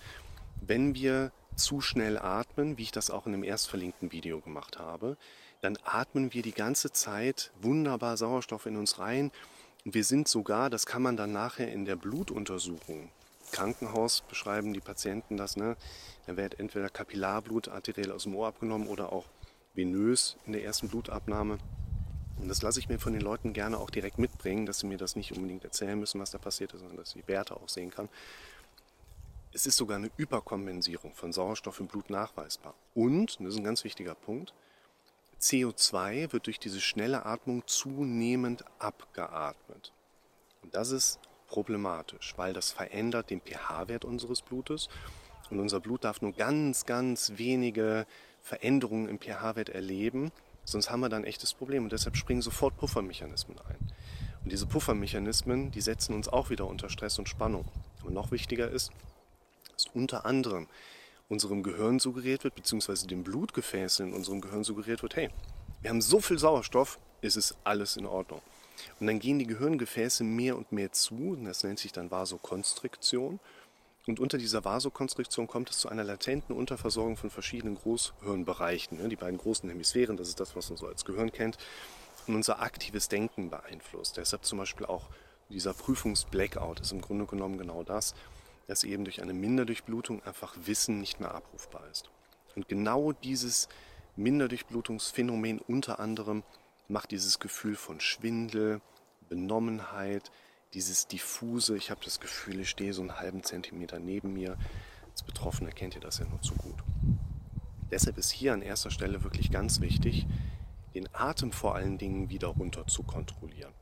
wenn 0.61 0.95
wir 0.95 1.33
zu 1.57 1.81
schnell 1.81 2.19
atmen, 2.19 2.79
wie 2.79 2.83
ich 2.83 2.93
das 2.93 3.11
auch 3.11 3.27
in 3.27 3.33
dem 3.33 3.45
erst 3.45 3.69
verlinkten 3.69 4.13
Video 4.13 4.41
gemacht 4.41 4.79
habe, 4.79 5.17
dann 5.61 5.79
atmen 5.85 6.35
wir 6.35 6.43
die 6.43 6.53
ganze 6.53 6.93
Zeit 6.93 7.53
wunderbar 7.61 8.17
Sauerstoff 8.17 8.67
in 8.67 8.77
uns 8.77 8.99
rein. 8.99 9.31
Wir 9.85 10.05
sind 10.05 10.29
sogar, 10.29 10.71
das 10.71 10.87
kann 10.87 11.03
man 11.03 11.17
dann 11.17 11.33
nachher 11.33 11.71
in 11.71 11.85
der 11.85 11.97
Blutuntersuchung, 11.97 13.11
Krankenhaus 13.55 14.23
beschreiben 14.23 14.73
die 14.73 14.81
Patienten 14.81 15.37
das, 15.37 15.57
ne? 15.57 15.77
Da 16.27 16.37
wird 16.37 16.59
entweder 16.59 16.89
Kapillarblut 16.89 17.69
arteriell 17.69 18.11
aus 18.11 18.25
dem 18.25 18.35
Ohr 18.35 18.49
abgenommen 18.49 18.89
oder 18.89 19.13
auch 19.13 19.27
venös 19.75 20.37
in 20.45 20.53
der 20.53 20.65
ersten 20.65 20.89
Blutabnahme. 20.89 21.59
Und 22.45 22.51
das 22.51 22.61
lasse 22.61 22.79
ich 22.79 22.91
mir 22.91 22.99
von 22.99 23.15
den 23.15 23.23
Leuten 23.23 23.55
gerne 23.55 23.79
auch 23.79 23.89
direkt 23.89 24.19
mitbringen, 24.19 24.67
dass 24.67 24.81
sie 24.81 24.87
mir 24.87 24.99
das 24.99 25.17
nicht 25.17 25.33
unbedingt 25.33 25.65
erzählen 25.65 25.99
müssen, 25.99 26.21
was 26.21 26.31
da 26.31 26.37
passiert 26.37 26.75
ist, 26.75 26.81
sondern 26.81 26.99
dass 26.99 27.15
ich 27.15 27.23
die 27.23 27.27
Werte 27.29 27.57
auch 27.57 27.71
sehen 27.71 27.91
kann. 27.91 28.11
Es 29.55 29.65
ist 29.65 29.79
sogar 29.79 29.97
eine 29.97 30.11
Überkompensierung 30.19 31.15
von 31.15 31.33
Sauerstoff 31.33 31.81
im 31.81 31.87
Blut 31.87 32.11
nachweisbar. 32.11 32.75
Und, 32.93 33.39
und 33.39 33.47
das 33.47 33.55
ist 33.55 33.61
ein 33.61 33.65
ganz 33.65 33.83
wichtiger 33.83 34.15
Punkt, 34.15 34.53
CO2 35.41 36.35
wird 36.35 36.45
durch 36.45 36.59
diese 36.59 36.83
schnelle 36.83 37.25
Atmung 37.25 37.67
zunehmend 37.67 38.63
abgeatmet. 38.79 39.95
Und 40.61 40.75
das 40.75 40.91
ist 40.91 41.21
problematisch, 41.47 42.35
weil 42.37 42.53
das 42.53 42.73
verändert 42.73 43.31
den 43.31 43.41
pH-Wert 43.41 44.05
unseres 44.05 44.43
Blutes 44.43 44.91
und 45.49 45.61
unser 45.61 45.81
Blut 45.81 46.05
darf 46.05 46.21
nur 46.21 46.33
ganz, 46.33 46.85
ganz 46.85 47.33
wenige 47.37 48.07
Veränderungen 48.43 49.09
im 49.09 49.19
pH-Wert 49.19 49.71
erleben, 49.71 50.31
Sonst 50.65 50.91
haben 50.91 51.01
wir 51.01 51.09
dann 51.09 51.23
ein 51.23 51.29
echtes 51.29 51.55
Problem 51.55 51.85
und 51.85 51.93
deshalb 51.93 52.17
springen 52.17 52.43
sofort 52.43 52.77
Puffermechanismen 52.77 53.59
ein. 53.69 53.77
Und 54.43 54.53
diese 54.53 54.67
Puffermechanismen, 54.67 55.71
die 55.71 55.81
setzen 55.81 56.15
uns 56.15 56.29
auch 56.29 56.51
wieder 56.51 56.67
unter 56.67 56.89
Stress 56.89 57.19
und 57.19 57.29
Spannung. 57.29 57.65
Aber 58.01 58.11
noch 58.11 58.31
wichtiger 58.31 58.71
ist, 58.71 58.93
dass 59.73 59.87
unter 59.95 60.27
anderem 60.27 60.67
unserem 61.29 61.63
Gehirn 61.63 61.99
suggeriert 61.99 62.45
wird, 62.45 62.55
beziehungsweise 62.55 63.07
dem 63.07 63.25
Blutgefäßen 63.25 64.09
in 64.09 64.15
unserem 64.15 64.41
Gehirn 64.41 64.65
suggeriert 64.65 65.03
wird, 65.03 65.17
hey, 65.17 65.31
wir 65.81 65.91
haben 65.91 66.03
so 66.03 66.21
viel 66.21 66.39
Sauerstoff, 66.39 66.99
ist 67.21 67.37
es 67.37 67.55
alles 67.65 67.97
in 67.97 68.07
Ordnung. 68.07 68.41
Und 69.01 69.07
dann 69.07 69.19
gehen 69.19 69.39
die 69.39 69.47
Gehirngefäße 69.47 70.25
mehr 70.25 70.57
und 70.57 70.73
mehr 70.73 70.93
zu, 70.93 71.15
und 71.15 71.45
das 71.45 71.65
nennt 71.65 71.79
sich 71.79 71.93
dann 71.93 72.11
Vasokonstriktion. 72.11 73.41
Und 74.07 74.21
unter 74.21 74.37
dieser 74.37 74.65
Vasokonstriktion 74.65 75.47
kommt 75.47 75.71
es 75.71 75.79
zu 75.79 75.89
einer 75.89 76.05
latenten 76.05 76.55
Unterversorgung 76.55 77.17
von 77.17 77.31
verschiedenen 77.31 77.77
Großhirnbereichen. 77.77 78.99
Ne? 78.99 79.09
Die 79.09 79.17
beiden 79.17 79.39
großen 79.39 79.69
Hemisphären, 79.69 80.17
das 80.17 80.29
ist 80.29 80.41
das, 80.41 80.55
was 80.55 80.69
man 80.69 80.77
so 80.77 80.87
als 80.87 81.05
Gehirn 81.05 81.33
kennt, 81.33 81.57
und 82.27 82.35
unser 82.35 82.61
aktives 82.61 83.09
Denken 83.09 83.51
beeinflusst. 83.51 84.17
Deshalb 84.17 84.45
zum 84.45 84.59
Beispiel 84.59 84.87
auch 84.87 85.09
dieser 85.49 85.75
Prüfungs-Blackout 85.75 86.81
ist 86.81 86.93
im 86.93 87.01
Grunde 87.01 87.27
genommen 87.27 87.59
genau 87.59 87.83
das, 87.83 88.15
dass 88.67 88.85
eben 88.85 89.05
durch 89.05 89.21
eine 89.23 89.35
Minderdurchblutung 89.35 90.23
einfach 90.25 90.55
Wissen 90.65 91.01
nicht 91.01 91.21
mehr 91.21 91.35
abrufbar 91.35 91.87
ist. 91.91 92.11
Und 92.57 92.69
genau 92.69 93.13
dieses 93.13 93.69
Minderdurchblutungsphänomen 94.17 95.61
unter 95.61 96.01
anderem 96.01 96.45
macht 96.89 97.11
dieses 97.11 97.41
Gefühl 97.41 97.77
von 97.77 98.01
Schwindel, 98.01 98.81
Benommenheit, 99.29 100.31
dieses 100.75 101.07
diffuse, 101.07 101.77
ich 101.77 101.91
habe 101.91 102.01
das 102.05 102.21
Gefühl, 102.21 102.61
ich 102.61 102.71
stehe 102.71 102.93
so 102.93 103.01
einen 103.01 103.19
halben 103.19 103.43
Zentimeter 103.43 103.99
neben 104.01 104.35
mir. 104.35 104.57
Als 105.11 105.23
Betroffener 105.23 105.71
kennt 105.71 105.95
ihr 105.95 106.01
das 106.01 106.19
ja 106.19 106.27
nur 106.27 106.43
zu 106.43 106.55
gut. 106.55 106.83
Deshalb 107.91 108.19
ist 108.19 108.31
hier 108.31 108.53
an 108.53 108.63
erster 108.63 108.91
Stelle 108.91 109.23
wirklich 109.23 109.53
ganz 109.53 109.81
wichtig, 109.81 110.27
den 110.95 111.09
Atem 111.13 111.53
vor 111.53 111.77
allen 111.77 111.99
Dingen 111.99 112.29
wieder 112.29 112.49
runter 112.49 112.87
zu 112.89 113.05
kontrollieren. 113.05 113.73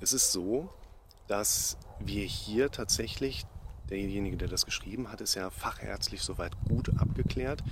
Es 0.00 0.12
ist 0.12 0.32
so, 0.32 0.68
dass 1.28 1.78
wir 2.00 2.24
hier 2.24 2.70
tatsächlich, 2.70 3.46
derjenige, 3.88 4.36
der 4.36 4.48
das 4.48 4.66
geschrieben 4.66 5.12
hat, 5.12 5.20
ist 5.20 5.34
ja 5.34 5.50
fachärztlich 5.50 6.22
soweit 6.22 6.52
gut 6.68 6.90
abgeklärt, 6.98 7.62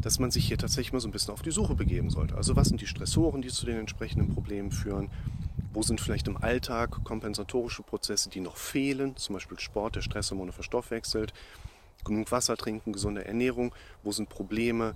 dass 0.00 0.18
man 0.18 0.30
sich 0.30 0.46
hier 0.46 0.58
tatsächlich 0.58 0.92
mal 0.92 1.00
so 1.00 1.08
ein 1.08 1.12
bisschen 1.12 1.34
auf 1.34 1.42
die 1.42 1.50
Suche 1.50 1.74
begeben 1.74 2.10
sollte. 2.10 2.34
Also 2.34 2.56
was 2.56 2.68
sind 2.68 2.80
die 2.80 2.86
Stressoren, 2.86 3.42
die 3.42 3.48
zu 3.48 3.66
den 3.66 3.78
entsprechenden 3.78 4.34
Problemen 4.34 4.72
führen? 4.72 5.10
Wo 5.72 5.82
sind 5.82 6.00
vielleicht 6.00 6.28
im 6.28 6.36
Alltag 6.36 7.02
kompensatorische 7.04 7.82
Prozesse, 7.82 8.28
die 8.28 8.40
noch 8.40 8.56
fehlen, 8.56 9.16
zum 9.16 9.34
Beispiel 9.34 9.58
Sport, 9.58 9.96
der 9.96 10.02
Stresshormone 10.02 10.52
verstoffwechselt, 10.52 11.32
genug 12.04 12.30
Wasser 12.30 12.56
trinken, 12.56 12.92
gesunde 12.92 13.24
Ernährung, 13.24 13.74
wo 14.02 14.12
sind 14.12 14.28
Probleme, 14.28 14.94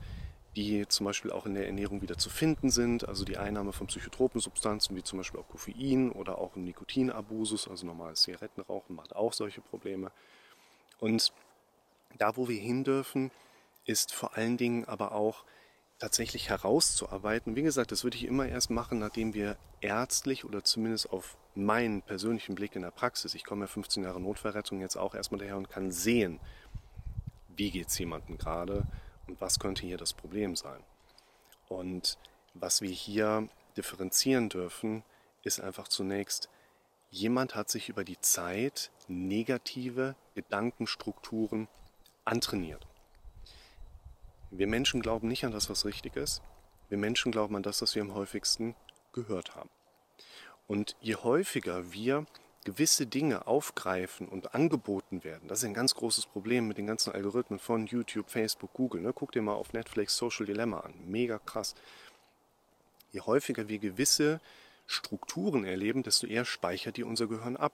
die 0.57 0.89
zum 0.89 1.05
Beispiel 1.05 1.31
auch 1.31 1.47
in 1.47 1.55
der 1.55 1.67
Ernährung 1.67 2.01
wieder 2.03 2.17
zu 2.17 2.31
finden 2.31 2.71
sind, 2.71 3.07
also 3.07 3.25
die 3.25 3.37
Einnahme 3.37 3.73
von 3.73 3.87
psychotropen 3.87 4.41
Substanzen 4.41 4.97
wie 4.97 5.03
zum 5.03 5.19
Beispiel 5.19 5.41
auch 5.41 5.49
Koffein 5.49 6.11
oder 6.11 6.39
auch 6.39 6.57
Nikotinabusus, 6.57 7.69
also 7.69 7.87
normales 7.87 8.23
Zigarettenrauchen 8.23 8.97
macht 8.97 9.15
auch 9.15 9.35
solche 9.35 9.61
Probleme. 9.61 10.11
Und 10.99 11.33
da, 12.17 12.37
wo 12.37 12.49
wir 12.49 12.59
hin 12.59 12.85
dürfen, 12.85 13.31
ist 13.85 14.15
vor 14.15 14.37
allen 14.37 14.57
Dingen 14.57 14.87
aber 14.87 15.13
auch 15.13 15.45
tatsächlich 15.99 16.49
herauszuarbeiten. 16.51 17.57
Wie 17.57 17.63
gesagt, 17.63 17.93
das 17.93 18.05
würde 18.05 18.17
ich 18.17 18.25
immer 18.25 18.47
erst 18.47 18.71
machen, 18.71 18.99
nachdem 18.99 19.35
wir 19.35 19.57
ärztlich 19.81 20.45
oder 20.45 20.63
zumindest 20.63 21.11
auf 21.11 21.37
meinen 21.55 22.03
persönlichen 22.03 22.55
Blick 22.55 22.77
in 22.77 22.83
der 22.83 22.91
Praxis, 22.91 23.35
ich 23.35 23.45
komme 23.45 23.63
ja 23.63 23.67
15 23.67 24.03
Jahre 24.03 24.21
Notfallrettung 24.21 24.81
jetzt 24.81 24.97
auch 24.97 25.15
erstmal 25.15 25.39
daher 25.39 25.57
und 25.57 25.71
kann 25.71 25.91
sehen, 25.91 26.39
wie 27.57 27.71
geht 27.71 27.89
es 27.89 27.99
jemandem 27.99 28.37
gerade 28.37 28.85
und 29.27 29.41
was 29.41 29.59
könnte 29.59 29.83
hier 29.87 29.97
das 29.97 30.13
Problem 30.13 30.55
sein. 30.55 30.83
Und 31.69 32.19
was 32.55 32.83
wir 32.83 32.91
hier 32.91 33.49
differenzieren 33.77 34.49
dürfen, 34.49 35.03
ist 35.43 35.61
einfach 35.61 35.89
zunächst, 35.89 36.49
jemand 37.11 37.55
hat 37.55 37.71
sich 37.71 37.89
über 37.89 38.05
die 38.05 38.21
Zeit 38.21 38.91
negative 39.09 40.15
Gedankenstrukturen 40.35 41.69
antrainiert. 42.25 42.86
Wir 44.51 44.67
Menschen 44.67 45.03
glauben 45.03 45.29
nicht 45.29 45.45
an 45.45 45.53
das, 45.53 45.69
was 45.69 45.85
richtig 45.85 46.17
ist. 46.17 46.43
Wir 46.89 46.99
Menschen 46.99 47.33
glauben 47.33 47.57
an 47.57 47.63
das, 47.63 47.83
was 47.83 47.95
wir 47.95 48.03
am 48.03 48.15
häufigsten 48.15 48.77
gehört 49.13 49.57
haben. 49.57 49.71
Und 50.69 50.97
je 51.01 51.17
häufiger 51.17 51.93
wir 51.93 52.27
gewisse 52.65 53.07
Dinge 53.07 53.47
aufgreifen 53.47 54.29
und 54.29 54.55
angeboten 54.55 55.25
werden, 55.25 55.49
das 55.49 55.61
ist 55.61 55.65
ein 55.65 55.75
ganz 55.75 55.95
großes 55.95 56.27
Problem 56.27 56.67
mit 56.69 56.79
den 56.79 56.87
ganzen 56.87 57.13
Algorithmen 57.13 57.59
von 57.59 57.87
YouTube, 57.87 58.31
Facebook, 58.31 58.73
Google. 58.73 59.01
Ne? 59.01 59.13
Guck 59.13 59.33
dir 59.33 59.43
mal 59.43 59.55
auf 59.55 59.73
Netflix 59.73 60.17
Social 60.17 60.47
Dilemma 60.47 60.81
an. 60.81 60.95
Mega 61.07 61.39
krass. 61.39 61.75
Je 63.13 63.21
häufiger 63.21 63.69
wir 63.69 63.79
gewisse 63.79 64.41
Strukturen 64.87 65.65
erleben, 65.65 66.03
desto 66.03 66.27
eher 66.27 66.45
speichert 66.45 66.97
die 66.97 67.05
unser 67.05 67.27
Gehirn 67.27 67.57
ab 67.57 67.73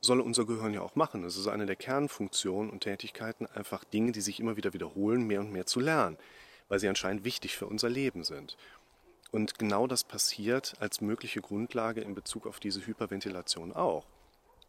soll 0.00 0.20
unser 0.20 0.46
Gehirn 0.46 0.74
ja 0.74 0.82
auch 0.82 0.94
machen. 0.94 1.24
Es 1.24 1.36
ist 1.36 1.48
eine 1.48 1.66
der 1.66 1.76
Kernfunktionen 1.76 2.70
und 2.70 2.80
Tätigkeiten, 2.80 3.46
einfach 3.46 3.84
Dinge, 3.84 4.12
die 4.12 4.20
sich 4.20 4.40
immer 4.40 4.56
wieder 4.56 4.72
wiederholen, 4.72 5.26
mehr 5.26 5.40
und 5.40 5.52
mehr 5.52 5.66
zu 5.66 5.80
lernen, 5.80 6.16
weil 6.68 6.78
sie 6.78 6.88
anscheinend 6.88 7.24
wichtig 7.24 7.56
für 7.56 7.66
unser 7.66 7.88
Leben 7.88 8.24
sind. 8.24 8.56
Und 9.30 9.58
genau 9.58 9.86
das 9.86 10.04
passiert 10.04 10.76
als 10.80 11.00
mögliche 11.00 11.40
Grundlage 11.40 12.00
in 12.00 12.14
Bezug 12.14 12.46
auf 12.46 12.60
diese 12.60 12.86
Hyperventilation 12.86 13.72
auch. 13.72 14.06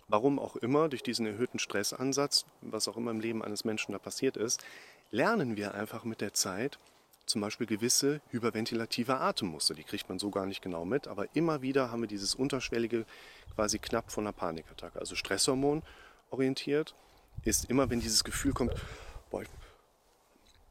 Warum 0.08 0.40
auch 0.40 0.56
immer, 0.56 0.90
durch 0.90 1.04
diesen 1.04 1.28
erhöhten 1.28 1.60
Stressansatz, 1.60 2.46
was 2.62 2.88
auch 2.88 2.98
immer 2.98 3.12
im 3.12 3.20
Leben 3.20 3.44
eines 3.44 3.64
Menschen 3.64 3.92
da 3.92 4.00
passiert 4.00 4.38
ist, 4.38 4.64
lernen 5.12 5.56
wir 5.56 5.76
einfach 5.76 6.04
mit 6.04 6.20
der 6.20 6.34
Zeit, 6.34 6.80
zum 7.30 7.42
Beispiel 7.42 7.68
gewisse 7.68 8.22
hyperventilative 8.32 9.20
Atemmuster. 9.20 9.76
Die 9.76 9.84
kriegt 9.84 10.10
man 10.10 10.18
so 10.18 10.32
gar 10.32 10.48
nicht 10.48 10.64
genau 10.64 10.84
mit, 10.84 11.08
aber 11.08 11.28
immer 11.36 11.62
wieder 11.62 11.92
haben 11.92 12.02
wir 12.02 12.08
dieses 12.08 12.34
unterschwellige, 12.34 13.06
quasi 13.54 13.78
knapp 13.78 14.12
von 14.12 14.26
einer 14.26 14.34
Panikattacke. 14.34 15.00
Also 15.00 15.16
Stresshormon 15.16 15.84
orientiert 16.32 16.96
ist 17.44 17.70
immer, 17.70 17.92
wenn 17.92 18.00
dieses 18.00 18.24
Gefühl 18.24 18.54
kommt, 18.54 18.74
boah, 19.30 19.44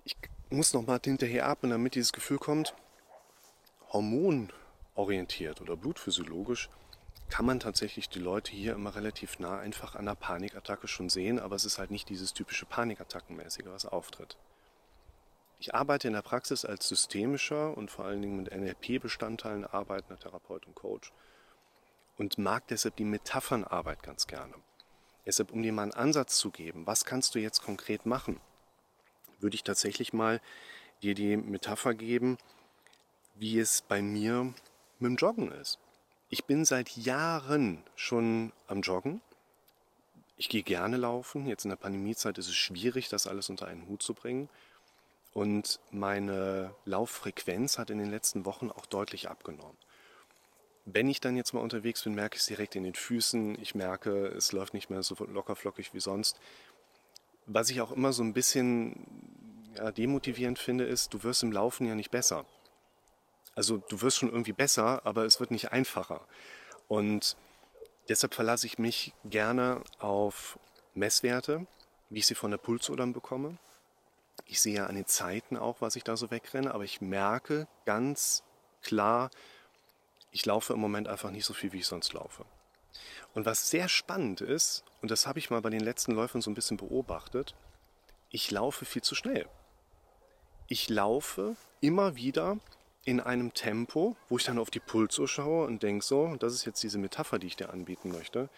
ich 0.05 0.17
muss 0.51 0.75
noch 0.75 0.85
mal 0.85 0.99
hinterher 1.03 1.49
atmen, 1.49 1.71
damit 1.71 1.95
dieses 1.95 2.13
Gefühl 2.13 2.39
kommt, 2.39 2.75
hormonorientiert 3.93 5.61
oder 5.61 5.77
blutphysiologisch 5.77 6.69
kann 7.29 7.47
man 7.47 7.61
tatsächlich 7.61 8.09
die 8.09 8.19
Leute 8.19 8.51
hier 8.51 8.73
immer 8.73 8.97
relativ 8.97 9.39
nah 9.39 9.59
einfach 9.59 9.95
an 9.95 10.09
einer 10.09 10.17
Panikattacke 10.17 10.89
schon 10.89 11.09
sehen, 11.09 11.39
aber 11.39 11.55
es 11.55 11.65
ist 11.65 11.79
halt 11.79 11.93
nicht 11.93 12.09
dieses 12.09 12.33
typische 12.33 12.67
Panikattackenmäßige, 12.67 13.67
was 13.67 13.87
auftritt. 13.87 14.37
Ich 15.61 15.75
arbeite 15.75 16.07
in 16.07 16.15
der 16.15 16.23
Praxis 16.23 16.65
als 16.65 16.89
systemischer 16.89 17.77
und 17.77 17.91
vor 17.91 18.05
allen 18.05 18.23
Dingen 18.23 18.37
mit 18.37 18.55
NLP-Bestandteilen 18.55 19.65
arbeitender 19.65 20.19
Therapeut 20.19 20.67
und 20.67 20.77
Coach 20.77 21.13
und 22.17 22.39
mag 22.39 22.67
deshalb 22.69 22.97
die 22.97 23.05
Metaphernarbeit 23.05 24.03
ganz 24.03 24.27
gerne. 24.27 24.55
Deshalb, 25.27 25.53
um 25.53 25.63
dir 25.63 25.73
mal 25.73 25.83
einen 25.83 25.93
Ansatz 25.93 26.37
zu 26.37 26.51
geben, 26.51 26.87
was 26.87 27.05
kannst 27.05 27.35
du 27.35 27.41
jetzt 27.41 27.63
konkret 27.63 28.07
machen, 28.07 28.41
würde 29.41 29.57
ich 29.57 29.65
tatsächlich 29.65 30.13
mal 30.13 30.41
dir 31.03 31.15
die 31.15 31.37
Metapher 31.37 31.95
geben, 31.95 32.39
wie 33.35 33.59
es 33.59 33.83
bei 33.83 34.01
mir 34.01 34.55
mit 34.99 35.11
dem 35.11 35.17
Joggen 35.17 35.53
ist. 35.53 35.79
Ich 36.29 36.45
bin 36.45 36.65
seit 36.65 36.97
Jahren 36.97 37.83
schon 37.97 38.53
am 38.67 38.81
Joggen. 38.83 39.21
Ich 40.37 40.49
gehe 40.49 40.63
gerne 40.63 40.97
laufen. 40.97 41.47
Jetzt 41.47 41.65
in 41.65 41.71
der 41.71 41.77
Pandemiezeit 41.77 42.39
ist 42.39 42.49
es 42.49 42.57
schwierig, 42.57 43.09
das 43.09 43.27
alles 43.27 43.49
unter 43.49 43.67
einen 43.67 43.89
Hut 43.89 44.03
zu 44.03 44.15
bringen. 44.15 44.49
Und 45.39 45.79
meine 45.93 46.75
Lauffrequenz 46.85 47.79
hat 47.79 47.91
in 47.91 47.99
den 47.99 48.11
letzten 48.11 48.45
Wochen 48.45 48.73
auch 48.73 48.87
deutlich 48.87 49.31
abgenommen. 49.31 49.77
Wenn 50.85 51.09
ich 51.09 51.21
dann 51.21 51.37
jetzt 51.37 51.55
mal 51.55 51.61
unterwegs 51.61 52.03
bin, 52.03 52.17
merke 52.17 52.35
ich 52.35 52.41
es 52.41 52.47
direkt 52.47 52.75
in 52.75 52.83
den 52.83 52.97
Füßen. 52.97 53.57
Ich 53.63 53.77
merke, 53.77 54.27
es 54.27 54.51
läuft 54.51 54.75
nicht 54.75 54.91
mehr 54.91 55.05
so 55.05 55.15
lockerflockig 55.15 55.95
wie 55.95 56.01
sonst. 56.01 56.41
Was 57.47 57.71
ich 57.71 57.81
auch 57.81 57.93
immer 57.93 58.13
so 58.13 58.25
ein 58.25 58.33
bisschen 58.33 58.97
ja, 59.77 59.93
demotivierend 59.93 60.59
finde, 60.59 60.87
ist, 60.87 61.15
du 61.15 61.23
wirst 61.23 61.45
im 61.45 61.53
Laufen 61.53 61.87
ja 61.87 61.95
nicht 61.95 62.11
besser. 62.11 62.45
Also 63.55 63.77
du 63.77 64.03
wirst 64.03 64.17
schon 64.17 64.31
irgendwie 64.31 64.53
besser, 64.53 65.07
aber 65.07 65.25
es 65.25 65.39
wird 65.39 65.53
nicht 65.53 65.71
einfacher. 65.71 66.27
Und 66.89 67.37
deshalb 68.09 68.35
verlasse 68.35 68.67
ich 68.67 68.81
mich 68.81 69.15
gerne 69.25 69.85
auf 70.01 70.59
Messwerte, 70.95 71.65
wie 72.11 72.19
ich 72.19 72.27
sie 72.27 72.35
von 72.35 72.51
der 72.51 72.59
Pulsuhr 72.59 72.97
dann 72.97 73.13
bekomme. 73.13 73.57
Ich 74.45 74.61
sehe 74.61 74.87
an 74.87 74.95
den 74.95 75.07
Zeiten 75.07 75.57
auch, 75.57 75.81
was 75.81 75.97
ich 75.97 76.05
da 76.05 76.17
so 76.17 76.31
wegrenne, 76.31 76.75
aber 76.75 76.85
ich 76.85 77.01
merke 77.01 77.69
ganz 77.85 78.43
klar, 78.83 79.31
ich 80.31 80.47
laufe 80.47 80.73
im 80.73 80.81
Moment 80.81 81.09
einfach 81.09 81.31
nicht 81.31 81.45
so 81.45 81.55
viel, 81.55 81.73
wie 81.73 81.79
ich 81.79 81.87
sonst 81.87 82.13
laufe. 82.13 82.45
Und 83.35 83.47
was 83.47 83.71
sehr 83.71 83.89
spannend 83.89 84.41
ist, 84.41 84.85
und 85.03 85.11
das 85.11 85.27
habe 85.27 85.39
ich 85.39 85.51
mal 85.51 85.61
bei 85.61 85.71
den 85.71 85.81
letzten 85.81 86.13
Läufern 86.13 86.41
so 86.41 86.51
ein 86.51 86.55
bisschen 86.55 86.77
beobachtet, 86.77 87.55
ich 88.31 88.51
laufe 88.51 88.85
viel 88.85 89.03
zu 89.03 89.15
schnell. 89.15 89.47
Ich 90.67 90.89
laufe 90.89 91.57
immer 91.81 92.17
wieder 92.17 92.59
in 93.05 93.21
einem 93.21 93.55
Tempo, 93.55 94.17
wo 94.29 94.37
ich 94.37 94.45
dann 94.45 94.59
auf 94.59 94.71
die 94.71 94.81
Pulsuhr 94.81 95.29
schaue 95.29 95.67
und 95.67 95.83
denke 95.83 96.05
so, 96.05 96.23
und 96.23 96.43
das 96.43 96.53
ist 96.53 96.67
jetzt 96.67 96.83
diese 96.83 96.99
Metapher, 96.99 97.39
die 97.39 97.47
ich 97.47 97.57
dir 97.57 97.71
anbieten 97.71 98.11
möchte, 98.11 98.51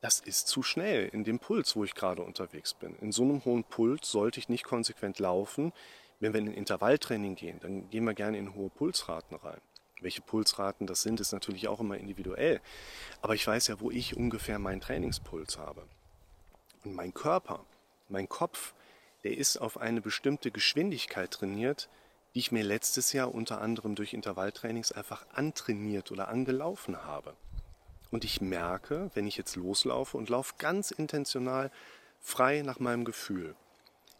das 0.00 0.20
ist 0.20 0.46
zu 0.46 0.62
schnell 0.62 1.08
in 1.08 1.24
dem 1.24 1.38
Puls, 1.38 1.74
wo 1.74 1.84
ich 1.84 1.94
gerade 1.94 2.22
unterwegs 2.22 2.74
bin. 2.74 2.94
In 3.00 3.12
so 3.12 3.22
einem 3.22 3.44
hohen 3.44 3.64
Puls 3.64 4.10
sollte 4.10 4.38
ich 4.38 4.48
nicht 4.48 4.64
konsequent 4.64 5.18
laufen. 5.18 5.72
Wenn 6.20 6.32
wir 6.32 6.40
in 6.40 6.52
Intervalltraining 6.52 7.34
gehen, 7.34 7.58
dann 7.60 7.90
gehen 7.90 8.04
wir 8.04 8.14
gerne 8.14 8.38
in 8.38 8.54
hohe 8.54 8.70
Pulsraten 8.70 9.36
rein. 9.36 9.60
Welche 10.00 10.20
Pulsraten 10.20 10.86
das 10.86 11.02
sind, 11.02 11.20
ist 11.20 11.32
natürlich 11.32 11.66
auch 11.66 11.80
immer 11.80 11.96
individuell. 11.96 12.60
Aber 13.20 13.34
ich 13.34 13.46
weiß 13.46 13.66
ja, 13.66 13.80
wo 13.80 13.90
ich 13.90 14.16
ungefähr 14.16 14.58
meinen 14.58 14.80
Trainingspuls 14.80 15.58
habe. 15.58 15.82
Und 16.84 16.94
mein 16.94 17.12
Körper, 17.12 17.64
mein 18.08 18.28
Kopf, 18.28 18.74
der 19.24 19.36
ist 19.36 19.56
auf 19.56 19.78
eine 19.78 20.00
bestimmte 20.00 20.52
Geschwindigkeit 20.52 21.32
trainiert, 21.32 21.88
die 22.34 22.40
ich 22.40 22.52
mir 22.52 22.62
letztes 22.62 23.12
Jahr 23.12 23.34
unter 23.34 23.60
anderem 23.60 23.96
durch 23.96 24.14
Intervalltrainings 24.14 24.92
einfach 24.92 25.26
antrainiert 25.32 26.12
oder 26.12 26.28
angelaufen 26.28 27.04
habe. 27.04 27.34
Und 28.10 28.24
ich 28.24 28.40
merke, 28.40 29.10
wenn 29.14 29.26
ich 29.26 29.36
jetzt 29.36 29.56
loslaufe 29.56 30.16
und 30.16 30.28
laufe 30.28 30.54
ganz 30.58 30.90
intentional 30.90 31.70
frei 32.20 32.62
nach 32.62 32.80
meinem 32.80 33.04
Gefühl, 33.04 33.54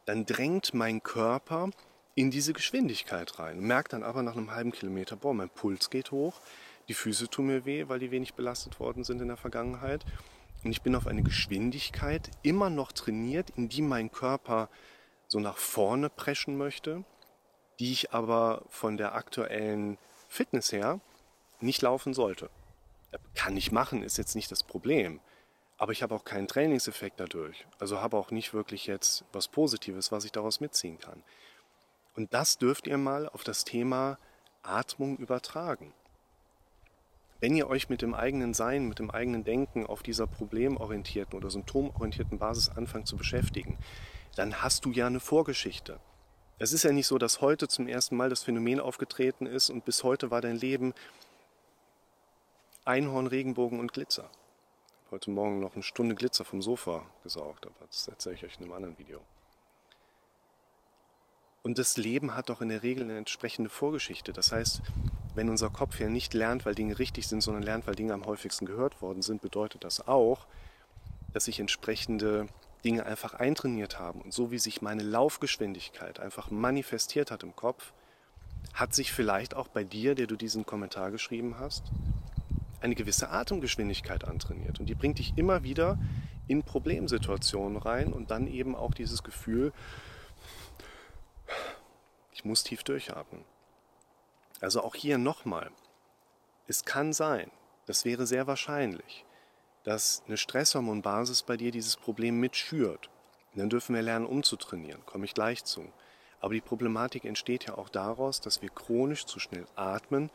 dann 0.05 0.27
drängt 0.27 0.75
mein 0.75 1.03
Körper 1.03 1.71
in 2.15 2.31
diese 2.31 2.53
Geschwindigkeit 2.53 3.39
rein. 3.39 3.61
Merkt 3.61 3.93
dann 3.93 4.03
aber 4.03 4.23
nach 4.23 4.37
einem 4.37 4.51
halben 4.51 4.73
Kilometer, 4.73 5.17
boah, 5.17 5.35
mein 5.35 5.51
Puls 5.51 5.91
geht 5.91 6.11
hoch, 6.11 6.41
die 6.89 6.95
Füße 6.95 7.29
tun 7.29 7.47
mir 7.47 7.65
weh, 7.65 7.89
weil 7.89 7.99
die 7.99 8.11
wenig 8.11 8.35
belastet 8.35 8.81
worden 8.81 9.05
sind 9.05 9.21
in 9.21 9.29
der 9.29 9.37
Vergangenheit. 9.37 10.05
Und 10.65 10.71
ich 10.71 10.83
bin 10.83 10.97
auf 10.97 11.07
eine 11.07 11.23
Geschwindigkeit 11.23 12.31
immer 12.43 12.71
noch 12.71 12.93
trainiert, 12.93 13.51
in 13.51 13.69
die 13.69 13.83
mein 13.83 14.11
Körper 14.11 14.69
so 15.29 15.39
nach 15.39 15.59
vorne 15.59 16.11
preschen 16.11 16.57
möchte, 16.57 17.05
die 17.79 17.93
ich 17.93 18.13
aber 18.13 18.65
von 18.69 18.97
der 18.97 19.15
aktuellen 19.15 19.99
Fitness 20.29 20.73
her 20.73 21.01
nicht 21.61 21.83
laufen 21.83 22.15
sollte. 22.15 22.51
Kann 23.35 23.57
ich 23.57 23.73
machen, 23.73 24.03
ist 24.03 24.19
jetzt 24.19 24.35
nicht 24.35 24.51
das 24.51 24.63
Problem. 24.63 25.21
Aber 25.77 25.93
ich 25.93 26.03
habe 26.03 26.15
auch 26.15 26.25
keinen 26.25 26.49
Trainingseffekt 26.49 27.21
dadurch. 27.21 27.67
Also 27.79 28.01
habe 28.01 28.17
auch 28.17 28.31
nicht 28.31 28.53
wirklich 28.53 28.87
jetzt 28.87 29.25
was 29.33 29.49
Positives, 29.49 30.11
was 30.11 30.25
ich 30.25 30.33
daraus 30.33 30.61
mitziehen 30.61 30.99
kann. 30.99 31.23
Und 32.15 32.35
das 32.35 32.59
dürft 32.59 32.89
ihr 32.89 32.99
mal 32.99 33.29
auf 33.29 33.45
das 33.45 33.65
Thema 33.65 34.19
Atmung 34.63 35.17
übertragen. 35.19 35.95
Wenn 37.41 37.55
ihr 37.55 37.69
euch 37.69 37.89
mit 37.89 38.03
dem 38.03 38.15
eigenen 38.15 38.53
Sein, 38.53 38.89
mit 38.89 38.99
dem 38.99 39.13
eigenen 39.13 39.45
Denken 39.45 39.87
auf 39.87 40.03
dieser 40.03 40.27
problemorientierten 40.27 41.39
oder 41.39 41.51
symptomorientierten 41.51 42.39
Basis 42.39 42.69
anfangt 42.69 43.07
zu 43.07 43.17
beschäftigen, 43.17 43.79
dann 44.35 44.61
hast 44.63 44.85
du 44.85 44.91
ja 44.91 45.07
eine 45.07 45.21
Vorgeschichte. 45.21 46.01
Es 46.59 46.73
ist 46.73 46.83
ja 46.83 46.91
nicht 46.91 47.07
so, 47.07 47.19
dass 47.19 47.41
heute 47.41 47.69
zum 47.69 47.87
ersten 47.87 48.17
Mal 48.17 48.31
das 48.31 48.43
Phänomen 48.43 48.81
aufgetreten 48.81 49.47
ist 49.47 49.71
und 49.71 49.85
bis 49.85 50.03
heute 50.03 50.33
war 50.33 50.41
dein 50.41 50.57
Leben 50.57 50.93
Einhorn, 52.89 53.27
Regenbogen 53.27 53.81
und 53.81 53.93
Glitzer. 53.93 54.31
Heute 55.11 55.31
Morgen 55.31 55.61
noch 55.61 55.75
eine 55.75 55.83
Stunde 55.83 56.15
Glitzer 56.15 56.47
vom 56.47 56.63
Sofa 56.63 57.05
gesaugt, 57.23 57.67
aber 57.67 57.87
das 57.87 58.09
erzähle 58.09 58.37
ich 58.37 58.45
euch 58.47 58.57
in 58.57 58.65
einem 58.65 58.73
anderen 58.73 58.99
Video. 58.99 59.21
Und 61.63 61.77
das 61.77 61.99
Leben 61.99 62.35
hat 62.35 62.49
doch 62.49 62.63
in 62.63 62.71
der 62.71 62.83
Regel 62.83 63.05
eine 63.05 63.19
entsprechende 63.19 63.69
Vorgeschichte. 63.69 64.33
Das 64.33 64.53
heißt, 64.53 64.81
wenn 65.35 65.51
unser 65.51 65.69
Kopf 65.69 66.01
ja 66.01 66.09
nicht 66.09 66.33
lernt, 66.33 66.65
weil 66.65 66.75
Dinge 66.75 66.99
richtig 66.99 67.27
sind, 67.27 67.43
sondern 67.43 67.63
lernt, 67.63 67.87
weil 67.87 67.95
Dinge 67.95 68.15
am 68.15 68.25
häufigsten 68.25 68.65
gehört 68.65 69.03
worden 69.03 69.21
sind, 69.21 69.43
bedeutet 69.43 69.85
das 69.85 70.09
auch, 70.09 70.47
dass 71.35 71.45
sich 71.45 71.61
entsprechende 71.61 72.47
Dinge 72.87 73.05
einfach 73.05 73.35
eintrainiert 73.35 73.99
haben. 73.99 74.23
Und 74.23 74.33
so 74.33 74.51
wie 74.51 74.59
sich 74.59 74.81
meine 74.81 75.03
Laufgeschwindigkeit 75.03 76.21
einfach 76.21 76.51
manifestiert 76.51 77.31
hat 77.31 77.43
im 77.43 77.55
Kopf, 77.55 77.93
hat 78.73 78.95
sich 78.95 79.13
vielleicht 79.13 79.53
auch 79.53 79.69
bei 79.69 79.85
dir, 79.85 80.15
der 80.15 80.27
du 80.27 80.37
diesen 80.37 80.65
Kommentar 80.65 81.11
geschrieben 81.11 81.57
hast, 81.59 81.83
eine 82.81 82.95
gewisse 82.95 83.31
Atemgeschwindigkeit 83.31 84.25
antrainiert. 84.25 84.81
Und 84.81 84.87
die 84.87 84.95
bringt 84.95 85.19
dich 85.19 85.37
immer 85.37 85.63
wieder 85.63 85.99
in 86.47 86.63
Problemsituationen 86.63 87.77
rein 87.77 88.13
und 88.13 88.31
dann 88.31 88.47
eben 88.47 88.75
auch 88.75 88.95
dieses 88.95 89.23
Gefühl, 89.23 89.73
ich 92.33 92.45
muss 92.45 92.63
tief 92.63 92.83
durchatmen. 92.83 93.45
Also 94.61 94.83
auch 94.83 94.95
hier 94.95 95.19
nochmal, 95.19 95.71
es 96.67 96.85
kann 96.85 97.13
sein, 97.13 97.51
das 97.87 98.05
wäre 98.05 98.27
sehr 98.27 98.47
wahrscheinlich, 98.47 99.25
dass 99.85 100.23
eine 100.27 100.37
Stresshormonbasis 100.37 101.43
bei 101.43 101.57
dir 101.57 101.71
dieses 101.71 101.97
Problem 101.97 102.39
mitschürt. 102.41 103.09
Und 103.53 103.61
dann 103.61 103.71
dürfen 103.71 103.95
wir 103.95 104.03
lernen, 104.03 104.27
umzutrainieren, 104.27 105.05
komme 105.07 105.25
ich 105.25 105.35
gleich 105.35 105.65
zu. 105.65 105.91
Aber 106.41 106.55
die 106.55 106.61
Problematik 106.61 107.25
entsteht 107.25 107.67
ja 107.67 107.77
auch 107.77 107.89
daraus, 107.89 108.41
dass 108.41 108.63
wir 108.63 108.69
chronisch 108.69 109.27
zu 109.27 109.41
schnell 109.41 109.67
atmen 109.75 110.31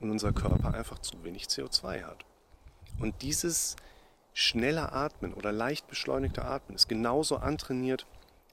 und 0.00 0.10
unser 0.10 0.32
Körper 0.32 0.74
einfach 0.74 0.98
zu 0.98 1.22
wenig 1.24 1.44
CO2 1.44 2.04
hat. 2.04 2.24
Und 2.98 3.22
dieses 3.22 3.76
schnelle 4.32 4.92
Atmen 4.92 5.32
oder 5.34 5.52
leicht 5.52 5.86
beschleunigte 5.88 6.44
Atmen 6.44 6.76
ist 6.76 6.88
genauso 6.88 7.36
antrainiert 7.36 8.06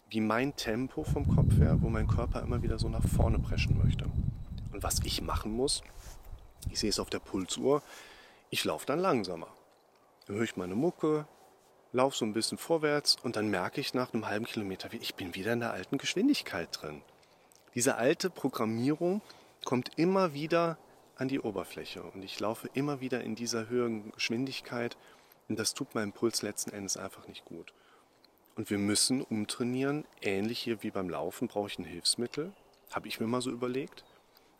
wie 0.09 0.21
mein 0.21 0.55
Tempo 0.55 1.03
vom 1.03 1.27
Kopf 1.27 1.57
her, 1.57 1.77
wo 1.81 1.89
mein 1.89 2.07
Körper 2.07 2.41
immer 2.41 2.61
wieder 2.61 2.77
so 2.77 2.87
nach 2.87 3.05
vorne 3.07 3.39
preschen 3.39 3.77
möchte. 3.83 4.05
Und 4.71 4.83
was 4.83 4.99
ich 5.03 5.21
machen 5.21 5.51
muss, 5.51 5.81
ich 6.69 6.79
sehe 6.79 6.89
es 6.89 6.99
auf 6.99 7.09
der 7.09 7.19
Pulsuhr, 7.19 7.81
ich 8.49 8.63
laufe 8.63 8.85
dann 8.85 8.99
langsamer. 8.99 9.47
Dann 10.27 10.35
höre 10.35 10.43
ich 10.43 10.55
meine 10.55 10.75
Mucke, 10.75 11.25
laufe 11.91 12.15
so 12.15 12.25
ein 12.25 12.33
bisschen 12.33 12.57
vorwärts 12.57 13.17
und 13.23 13.35
dann 13.35 13.49
merke 13.49 13.81
ich 13.81 13.93
nach 13.93 14.13
einem 14.13 14.27
halben 14.27 14.45
Kilometer, 14.45 14.89
ich 14.93 15.15
bin 15.15 15.35
wieder 15.35 15.53
in 15.53 15.59
der 15.59 15.73
alten 15.73 15.97
Geschwindigkeit 15.97 16.69
drin. 16.71 17.01
Diese 17.75 17.95
alte 17.95 18.29
Programmierung 18.29 19.21
kommt 19.65 19.91
immer 19.97 20.33
wieder 20.33 20.77
an 21.15 21.27
die 21.27 21.39
Oberfläche 21.39 22.03
und 22.03 22.23
ich 22.23 22.39
laufe 22.39 22.69
immer 22.73 23.01
wieder 23.01 23.21
in 23.21 23.35
dieser 23.35 23.69
höheren 23.69 24.11
Geschwindigkeit 24.11 24.97
und 25.47 25.59
das 25.59 25.73
tut 25.73 25.95
meinem 25.95 26.11
Puls 26.11 26.41
letzten 26.41 26.71
Endes 26.71 26.97
einfach 26.97 27.27
nicht 27.27 27.45
gut. 27.45 27.73
Und 28.55 28.69
wir 28.69 28.77
müssen 28.77 29.21
umtrainieren, 29.21 30.05
ähnlich 30.21 30.59
hier 30.59 30.83
wie 30.83 30.91
beim 30.91 31.09
Laufen 31.09 31.47
brauche 31.47 31.67
ich 31.67 31.79
ein 31.79 31.85
Hilfsmittel, 31.85 32.53
habe 32.91 33.07
ich 33.07 33.19
mir 33.19 33.27
mal 33.27 33.41
so 33.41 33.49
überlegt, 33.49 34.03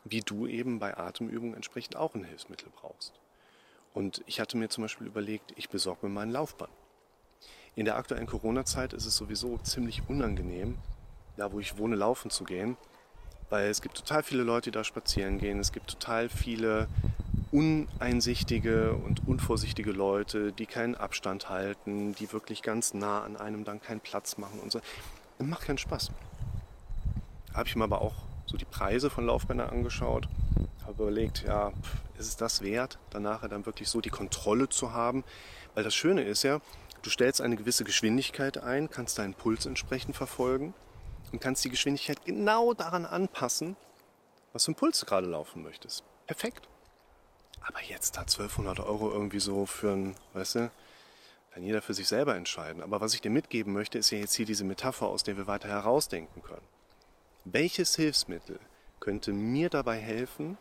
wie 0.03 0.21
du 0.21 0.47
eben 0.47 0.79
bei 0.79 0.97
Atemübungen 0.97 1.55
entsprechend 1.55 1.95
auch 1.95 2.15
ein 2.15 2.23
Hilfsmittel 2.23 2.69
brauchst. 2.75 3.13
Und 3.93 4.23
ich 4.25 4.39
hatte 4.39 4.57
mir 4.57 4.69
zum 4.69 4.83
Beispiel 4.83 5.07
überlegt, 5.07 5.53
ich 5.55 5.69
besorge 5.69 6.07
mir 6.07 6.13
meinen 6.13 6.31
Laufband. 6.31 6.71
In 7.75 7.85
der 7.85 7.95
aktuellen 7.95 8.27
Corona-Zeit 8.27 8.93
ist 8.93 9.05
es 9.05 9.15
sowieso 9.15 9.57
ziemlich 9.59 10.07
unangenehm, 10.07 10.77
da 11.37 11.51
wo 11.51 11.59
ich 11.59 11.77
wohne, 11.77 11.95
laufen 11.95 12.29
zu 12.29 12.43
gehen, 12.43 12.77
weil 13.53 13.69
es 13.69 13.83
gibt 13.83 13.95
total 13.95 14.23
viele 14.23 14.41
Leute, 14.41 14.71
die 14.71 14.73
da 14.73 14.83
spazieren 14.83 15.37
gehen. 15.37 15.59
Es 15.59 15.71
gibt 15.71 15.87
total 15.87 16.27
viele 16.27 16.87
uneinsichtige 17.51 18.93
und 18.93 19.27
unvorsichtige 19.27 19.91
Leute, 19.91 20.51
die 20.51 20.65
keinen 20.65 20.95
Abstand 20.95 21.49
halten, 21.49 22.15
die 22.15 22.33
wirklich 22.33 22.63
ganz 22.63 22.95
nah 22.95 23.21
an 23.21 23.37
einem 23.37 23.63
dann 23.63 23.79
keinen 23.79 23.99
Platz 23.99 24.39
machen 24.39 24.59
und 24.59 24.71
so. 24.71 24.81
Das 25.37 25.47
macht 25.47 25.65
keinen 25.67 25.77
Spaß. 25.77 26.09
Habe 27.53 27.69
ich 27.69 27.75
mir 27.75 27.83
aber 27.83 28.01
auch 28.01 28.15
so 28.47 28.57
die 28.57 28.65
Preise 28.65 29.11
von 29.11 29.27
Laufbändern 29.27 29.69
angeschaut, 29.69 30.27
habe 30.87 31.03
überlegt, 31.03 31.43
ja, 31.43 31.73
ist 32.17 32.29
es 32.29 32.35
das 32.35 32.63
wert, 32.63 32.97
danach 33.11 33.47
dann 33.47 33.67
wirklich 33.67 33.87
so 33.87 34.01
die 34.01 34.09
Kontrolle 34.09 34.67
zu 34.67 34.93
haben? 34.93 35.23
Weil 35.75 35.83
das 35.83 35.93
Schöne 35.93 36.23
ist 36.23 36.41
ja, 36.41 36.59
Du 37.03 37.09
stellst 37.09 37.41
eine 37.41 37.57
gewisse 37.57 37.83
Geschwindigkeit 37.83 38.63
ein, 38.63 38.89
kannst 38.89 39.19
deinen 39.19 39.33
Puls 39.33 39.65
entsprechend 39.65 40.15
verfolgen 40.15 40.73
und 41.33 41.41
kannst 41.41 41.65
die 41.65 41.69
Geschwindigkeit 41.69 42.23
genau 42.23 42.73
daran 42.73 43.05
anpassen, 43.05 43.75
was 44.53 44.65
für 44.65 44.69
einen 44.69 44.75
Puls 44.75 44.99
du 44.99 45.05
gerade 45.05 45.27
laufen 45.27 45.63
möchtest. 45.63 46.03
Perfekt. 46.27 46.69
Aber 47.65 47.81
jetzt 47.81 48.15
da 48.15 48.21
1200 48.21 48.79
Euro 48.79 49.11
irgendwie 49.11 49.39
so 49.39 49.65
für 49.65 49.91
ein, 49.91 50.15
weißt 50.33 50.55
du, 50.55 50.71
kann 51.51 51.63
jeder 51.63 51.81
für 51.81 51.93
sich 51.93 52.07
selber 52.07 52.35
entscheiden. 52.35 52.81
Aber 52.81 53.01
was 53.01 53.13
ich 53.13 53.21
dir 53.21 53.31
mitgeben 53.31 53.73
möchte, 53.73 53.97
ist 53.97 54.11
ja 54.11 54.19
jetzt 54.19 54.35
hier 54.35 54.45
diese 54.45 54.63
Metapher, 54.63 55.07
aus 55.07 55.23
der 55.23 55.37
wir 55.37 55.47
weiter 55.47 55.67
herausdenken 55.67 56.41
können. 56.43 56.67
Welches 57.45 57.95
Hilfsmittel 57.95 58.59
könnte 58.99 59.33
mir 59.33 59.69
dabei 59.69 59.97
helfen, 59.97 60.57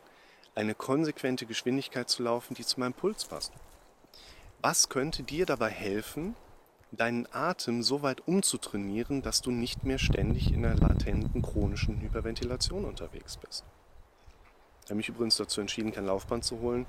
eine 0.55 0.75
konsequente 0.75 1.47
Geschwindigkeit 1.47 2.09
zu 2.09 2.23
laufen, 2.23 2.55
die 2.55 2.65
zu 2.65 2.81
meinem 2.81 2.93
Puls 2.93 3.25
passt? 3.25 3.53
Was 4.61 4.89
könnte 4.89 5.23
dir 5.23 5.45
dabei 5.47 5.71
helfen, 5.71 6.37
deinen 6.93 7.27
Atem 7.33 7.83
so 7.83 8.03
weit 8.03 8.27
umzutrainieren, 8.27 9.23
dass 9.23 9.41
du 9.41 9.51
nicht 9.51 9.85
mehr 9.85 9.99
ständig 9.99 10.53
in 10.53 10.65
einer 10.65 10.77
latenten 10.77 11.43
chronischen 11.43 12.01
Hyperventilation 12.01 12.85
unterwegs 12.85 13.37
bist? 13.39 13.65
Ich 14.85 14.91
habe 14.91 14.97
mich 14.97 15.09
übrigens 15.09 15.37
dazu 15.37 15.61
entschieden, 15.61 15.93
kein 15.93 16.07
Laufband 16.07 16.45
zu 16.45 16.61
holen, 16.61 16.87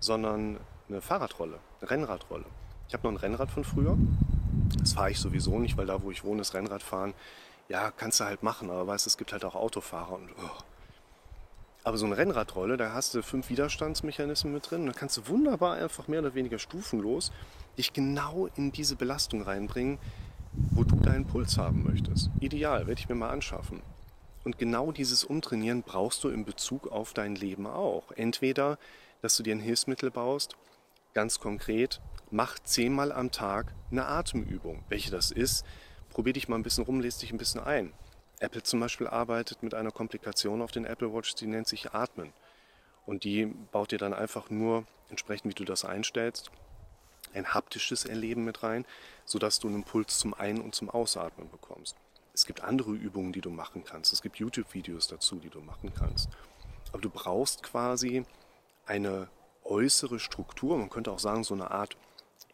sondern 0.00 0.58
eine 0.88 1.00
Fahrradrolle, 1.00 1.58
eine 1.80 1.90
Rennradrolle. 1.90 2.46
Ich 2.88 2.94
habe 2.94 3.06
noch 3.06 3.12
ein 3.12 3.22
Rennrad 3.22 3.50
von 3.50 3.62
früher. 3.62 3.96
Das 4.78 4.94
fahre 4.94 5.12
ich 5.12 5.18
sowieso 5.18 5.58
nicht, 5.58 5.76
weil 5.76 5.86
da, 5.86 6.02
wo 6.02 6.10
ich 6.10 6.24
wohne, 6.24 6.40
ist 6.40 6.54
Rennradfahren. 6.54 7.14
Ja, 7.68 7.92
kannst 7.92 8.18
du 8.18 8.24
halt 8.24 8.42
machen, 8.42 8.68
aber 8.68 8.86
weißt, 8.86 9.06
es 9.06 9.16
gibt 9.16 9.32
halt 9.32 9.44
auch 9.44 9.54
Autofahrer 9.54 10.14
und 10.14 10.28
oh, 10.42 10.62
aber 11.82 11.96
so 11.96 12.06
eine 12.06 12.16
Rennradrolle, 12.16 12.76
da 12.76 12.92
hast 12.92 13.14
du 13.14 13.22
fünf 13.22 13.48
Widerstandsmechanismen 13.48 14.52
mit 14.52 14.70
drin. 14.70 14.86
Da 14.86 14.92
kannst 14.92 15.16
du 15.16 15.28
wunderbar 15.28 15.76
einfach 15.76 16.08
mehr 16.08 16.20
oder 16.20 16.34
weniger 16.34 16.58
stufenlos 16.58 17.32
dich 17.78 17.92
genau 17.92 18.48
in 18.56 18.72
diese 18.72 18.96
Belastung 18.96 19.42
reinbringen, 19.42 19.98
wo 20.52 20.84
du 20.84 20.96
deinen 20.96 21.26
Puls 21.26 21.56
haben 21.56 21.84
möchtest. 21.84 22.30
Ideal, 22.40 22.86
werde 22.86 23.00
ich 23.00 23.08
mir 23.08 23.14
mal 23.14 23.30
anschaffen. 23.30 23.82
Und 24.44 24.58
genau 24.58 24.90
dieses 24.92 25.24
Umtrainieren 25.24 25.82
brauchst 25.82 26.24
du 26.24 26.28
in 26.28 26.44
Bezug 26.44 26.90
auf 26.90 27.12
dein 27.12 27.34
Leben 27.34 27.66
auch. 27.66 28.10
Entweder, 28.12 28.78
dass 29.22 29.36
du 29.36 29.42
dir 29.42 29.54
ein 29.54 29.60
Hilfsmittel 29.60 30.10
baust, 30.10 30.56
ganz 31.14 31.38
konkret, 31.38 32.00
mach 32.30 32.58
zehnmal 32.58 33.12
am 33.12 33.30
Tag 33.30 33.74
eine 33.90 34.06
Atemübung. 34.06 34.82
Welche 34.88 35.10
das 35.10 35.30
ist, 35.30 35.64
probier 36.10 36.32
dich 36.32 36.48
mal 36.48 36.56
ein 36.56 36.62
bisschen 36.62 36.84
rum, 36.84 37.00
lest 37.00 37.22
dich 37.22 37.32
ein 37.32 37.38
bisschen 37.38 37.60
ein. 37.60 37.92
Apple 38.40 38.62
zum 38.62 38.80
Beispiel 38.80 39.06
arbeitet 39.06 39.62
mit 39.62 39.74
einer 39.74 39.90
Komplikation 39.90 40.62
auf 40.62 40.72
den 40.72 40.84
Apple 40.84 41.12
Watch, 41.12 41.34
die 41.34 41.46
nennt 41.46 41.68
sich 41.68 41.92
Atmen. 41.92 42.32
Und 43.06 43.24
die 43.24 43.46
baut 43.46 43.92
dir 43.92 43.98
dann 43.98 44.14
einfach 44.14 44.50
nur, 44.50 44.84
entsprechend 45.08 45.50
wie 45.50 45.54
du 45.54 45.64
das 45.64 45.84
einstellst, 45.84 46.50
ein 47.34 47.54
haptisches 47.54 48.04
Erleben 48.04 48.44
mit 48.44 48.62
rein, 48.62 48.84
sodass 49.24 49.60
du 49.60 49.68
einen 49.68 49.84
Puls 49.84 50.18
zum 50.18 50.34
Ein- 50.34 50.60
und 50.60 50.74
zum 50.74 50.90
Ausatmen 50.90 51.50
bekommst. 51.50 51.96
Es 52.32 52.46
gibt 52.46 52.62
andere 52.62 52.92
Übungen, 52.92 53.32
die 53.32 53.40
du 53.40 53.50
machen 53.50 53.84
kannst. 53.84 54.12
Es 54.12 54.22
gibt 54.22 54.36
YouTube-Videos 54.36 55.08
dazu, 55.08 55.36
die 55.36 55.50
du 55.50 55.60
machen 55.60 55.92
kannst. 55.96 56.28
Aber 56.92 57.02
du 57.02 57.10
brauchst 57.10 57.62
quasi 57.62 58.24
eine 58.86 59.28
äußere 59.64 60.18
Struktur, 60.18 60.76
man 60.78 60.90
könnte 60.90 61.12
auch 61.12 61.18
sagen, 61.18 61.44
so 61.44 61.54
eine 61.54 61.70
Art 61.70 61.96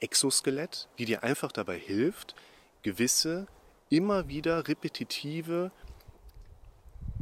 Exoskelett, 0.01 0.89
die 0.99 1.07
dir 1.07 1.23
einfach 1.23 1.53
dabei 1.53 1.79
hilft, 1.79 2.35
gewisse 2.83 3.47
immer 3.89 4.29
wieder 4.29 4.67
repetitive 4.69 5.71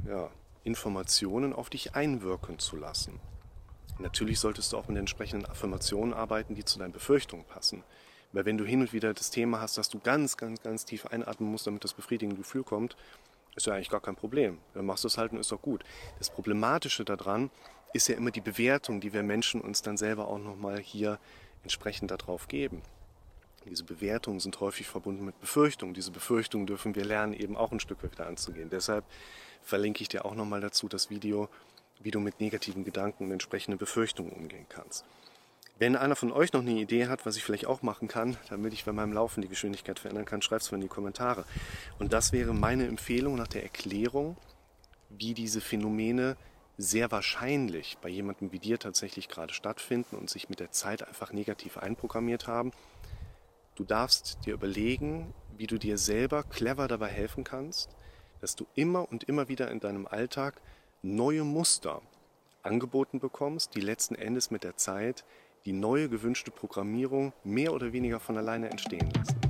ja, 0.06 0.30
Informationen 0.64 1.52
auf 1.52 1.70
dich 1.70 1.94
einwirken 1.94 2.58
zu 2.58 2.76
lassen. 2.76 3.20
Natürlich 3.98 4.40
solltest 4.40 4.72
du 4.72 4.76
auch 4.76 4.88
mit 4.88 4.96
entsprechenden 4.96 5.46
Affirmationen 5.46 6.14
arbeiten, 6.14 6.54
die 6.54 6.64
zu 6.64 6.78
deinen 6.78 6.92
Befürchtungen 6.92 7.44
passen. 7.44 7.84
Weil 8.32 8.44
wenn 8.44 8.58
du 8.58 8.64
hin 8.64 8.80
und 8.80 8.92
wieder 8.92 9.14
das 9.14 9.30
Thema 9.30 9.60
hast, 9.60 9.78
dass 9.78 9.88
du 9.88 10.00
ganz, 10.00 10.36
ganz, 10.36 10.60
ganz 10.62 10.84
tief 10.84 11.06
einatmen 11.06 11.50
musst, 11.50 11.66
damit 11.68 11.84
das 11.84 11.94
befriedigende 11.94 12.36
Gefühl 12.36 12.64
kommt, 12.64 12.96
ist 13.54 13.66
ja 13.66 13.74
eigentlich 13.74 13.90
gar 13.90 14.00
kein 14.00 14.16
Problem. 14.16 14.58
Dann 14.74 14.86
machst 14.86 15.04
du 15.04 15.08
es 15.08 15.16
halt 15.16 15.30
und 15.30 15.38
ist 15.38 15.52
doch 15.52 15.62
gut. 15.62 15.84
Das 16.18 16.30
Problematische 16.30 17.04
daran 17.04 17.50
ist 17.92 18.08
ja 18.08 18.16
immer 18.16 18.32
die 18.32 18.40
Bewertung, 18.40 19.00
die 19.00 19.12
wir 19.12 19.22
Menschen 19.22 19.60
uns 19.60 19.82
dann 19.82 19.96
selber 19.96 20.26
auch 20.26 20.38
nochmal 20.38 20.80
hier 20.80 21.20
entsprechend 21.62 22.10
darauf 22.10 22.48
geben. 22.48 22.82
Diese 23.66 23.84
Bewertungen 23.84 24.40
sind 24.40 24.60
häufig 24.60 24.86
verbunden 24.86 25.24
mit 25.24 25.40
Befürchtungen. 25.40 25.94
Diese 25.94 26.10
Befürchtungen 26.10 26.66
dürfen 26.66 26.94
wir 26.94 27.04
lernen, 27.04 27.32
eben 27.32 27.56
auch 27.56 27.72
ein 27.72 27.80
Stück 27.80 28.02
weit 28.02 28.12
wieder 28.12 28.26
anzugehen. 28.26 28.68
Deshalb 28.70 29.04
verlinke 29.62 30.02
ich 30.02 30.08
dir 30.08 30.24
auch 30.24 30.34
nochmal 30.34 30.60
dazu 30.60 30.88
das 30.88 31.10
Video, 31.10 31.48
wie 32.00 32.10
du 32.10 32.20
mit 32.20 32.40
negativen 32.40 32.84
Gedanken 32.84 33.24
und 33.24 33.32
entsprechenden 33.32 33.78
Befürchtungen 33.78 34.32
umgehen 34.32 34.66
kannst. 34.68 35.04
Wenn 35.78 35.96
einer 35.96 36.14
von 36.14 36.30
euch 36.30 36.52
noch 36.52 36.60
eine 36.60 36.70
Idee 36.70 37.08
hat, 37.08 37.26
was 37.26 37.36
ich 37.36 37.42
vielleicht 37.42 37.66
auch 37.66 37.82
machen 37.82 38.06
kann, 38.06 38.36
damit 38.48 38.72
ich 38.72 38.84
bei 38.84 38.92
meinem 38.92 39.12
Laufen 39.12 39.42
die 39.42 39.48
Geschwindigkeit 39.48 39.98
verändern 39.98 40.24
kann, 40.24 40.40
schreibt 40.40 40.62
es 40.62 40.70
mir 40.70 40.76
in 40.76 40.82
die 40.82 40.88
Kommentare. 40.88 41.44
Und 41.98 42.12
das 42.12 42.32
wäre 42.32 42.54
meine 42.54 42.86
Empfehlung 42.86 43.34
nach 43.34 43.48
der 43.48 43.64
Erklärung, 43.64 44.36
wie 45.08 45.34
diese 45.34 45.60
Phänomene 45.60 46.36
sehr 46.76 47.10
wahrscheinlich 47.10 47.98
bei 48.00 48.08
jemandem 48.08 48.52
wie 48.52 48.58
dir 48.58 48.78
tatsächlich 48.78 49.28
gerade 49.28 49.52
stattfinden 49.52 50.16
und 50.16 50.30
sich 50.30 50.48
mit 50.48 50.60
der 50.60 50.70
Zeit 50.70 51.06
einfach 51.06 51.32
negativ 51.32 51.76
einprogrammiert 51.76 52.46
haben. 52.46 52.72
Du 53.76 53.82
darfst 53.82 54.38
dir 54.46 54.54
überlegen, 54.54 55.34
wie 55.56 55.66
du 55.66 55.78
dir 55.78 55.98
selber 55.98 56.44
clever 56.44 56.86
dabei 56.86 57.08
helfen 57.08 57.42
kannst, 57.42 57.90
dass 58.40 58.54
du 58.54 58.66
immer 58.74 59.10
und 59.10 59.24
immer 59.24 59.48
wieder 59.48 59.70
in 59.70 59.80
deinem 59.80 60.06
Alltag 60.06 60.60
neue 61.02 61.42
Muster 61.42 62.00
angeboten 62.62 63.18
bekommst, 63.18 63.74
die 63.74 63.80
letzten 63.80 64.14
Endes 64.14 64.52
mit 64.52 64.62
der 64.62 64.76
Zeit 64.76 65.24
die 65.64 65.72
neue 65.72 66.08
gewünschte 66.08 66.50
Programmierung 66.50 67.32
mehr 67.42 67.72
oder 67.72 67.92
weniger 67.92 68.20
von 68.20 68.36
alleine 68.36 68.70
entstehen 68.70 69.10
lassen. 69.16 69.43